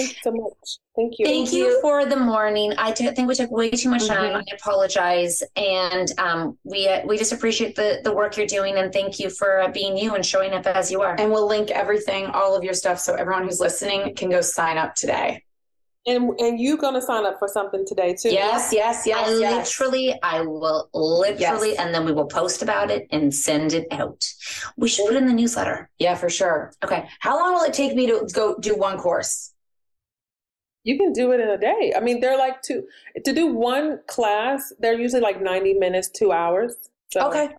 [0.00, 0.78] Thank you so much.
[0.96, 1.26] Thank you.
[1.26, 2.72] Thank you for the morning.
[2.78, 4.32] I t- think we took way too much time.
[4.32, 4.36] Mm-hmm.
[4.36, 8.92] I apologize, and um, we uh, we just appreciate the the work you're doing, and
[8.92, 11.16] thank you for uh, being you and showing up as you are.
[11.18, 14.78] And we'll link everything, all of your stuff, so everyone who's listening can go sign
[14.78, 15.44] up today.
[16.06, 18.30] And and you gonna sign up for something today too?
[18.30, 19.28] Yes, yes, yes.
[19.28, 19.78] I yes.
[19.78, 21.78] literally, I will literally, yes.
[21.78, 24.26] and then we will post about it and send it out.
[24.78, 25.90] We should put in the newsletter.
[25.98, 26.72] Yeah, for sure.
[26.82, 27.06] Okay.
[27.20, 29.52] How long will it take me to go do one course?
[30.84, 31.92] You can do it in a day.
[31.96, 32.86] I mean, they're like two
[33.24, 34.72] to do one class.
[34.78, 36.76] They're usually like ninety minutes, two hours.
[37.12, 37.28] So.
[37.28, 37.50] Okay.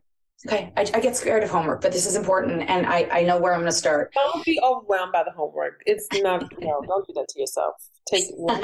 [0.47, 0.73] Okay.
[0.75, 3.53] I, I, get scared of homework, but this is important, and I I know where
[3.53, 4.11] I'm going to start.
[4.13, 5.83] Don't be overwhelmed by the homework.
[5.85, 6.41] It's not.
[6.59, 7.75] no, don't do that to yourself.
[8.09, 8.63] Take one.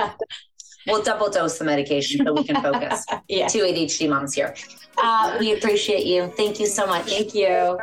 [0.87, 3.05] we'll double dose the medication so we can focus.
[3.27, 3.47] yeah.
[3.47, 4.55] Two ADHD moms here.
[4.97, 6.33] Uh, we appreciate you.
[6.35, 7.05] Thank you so much.
[7.05, 7.77] Thank you.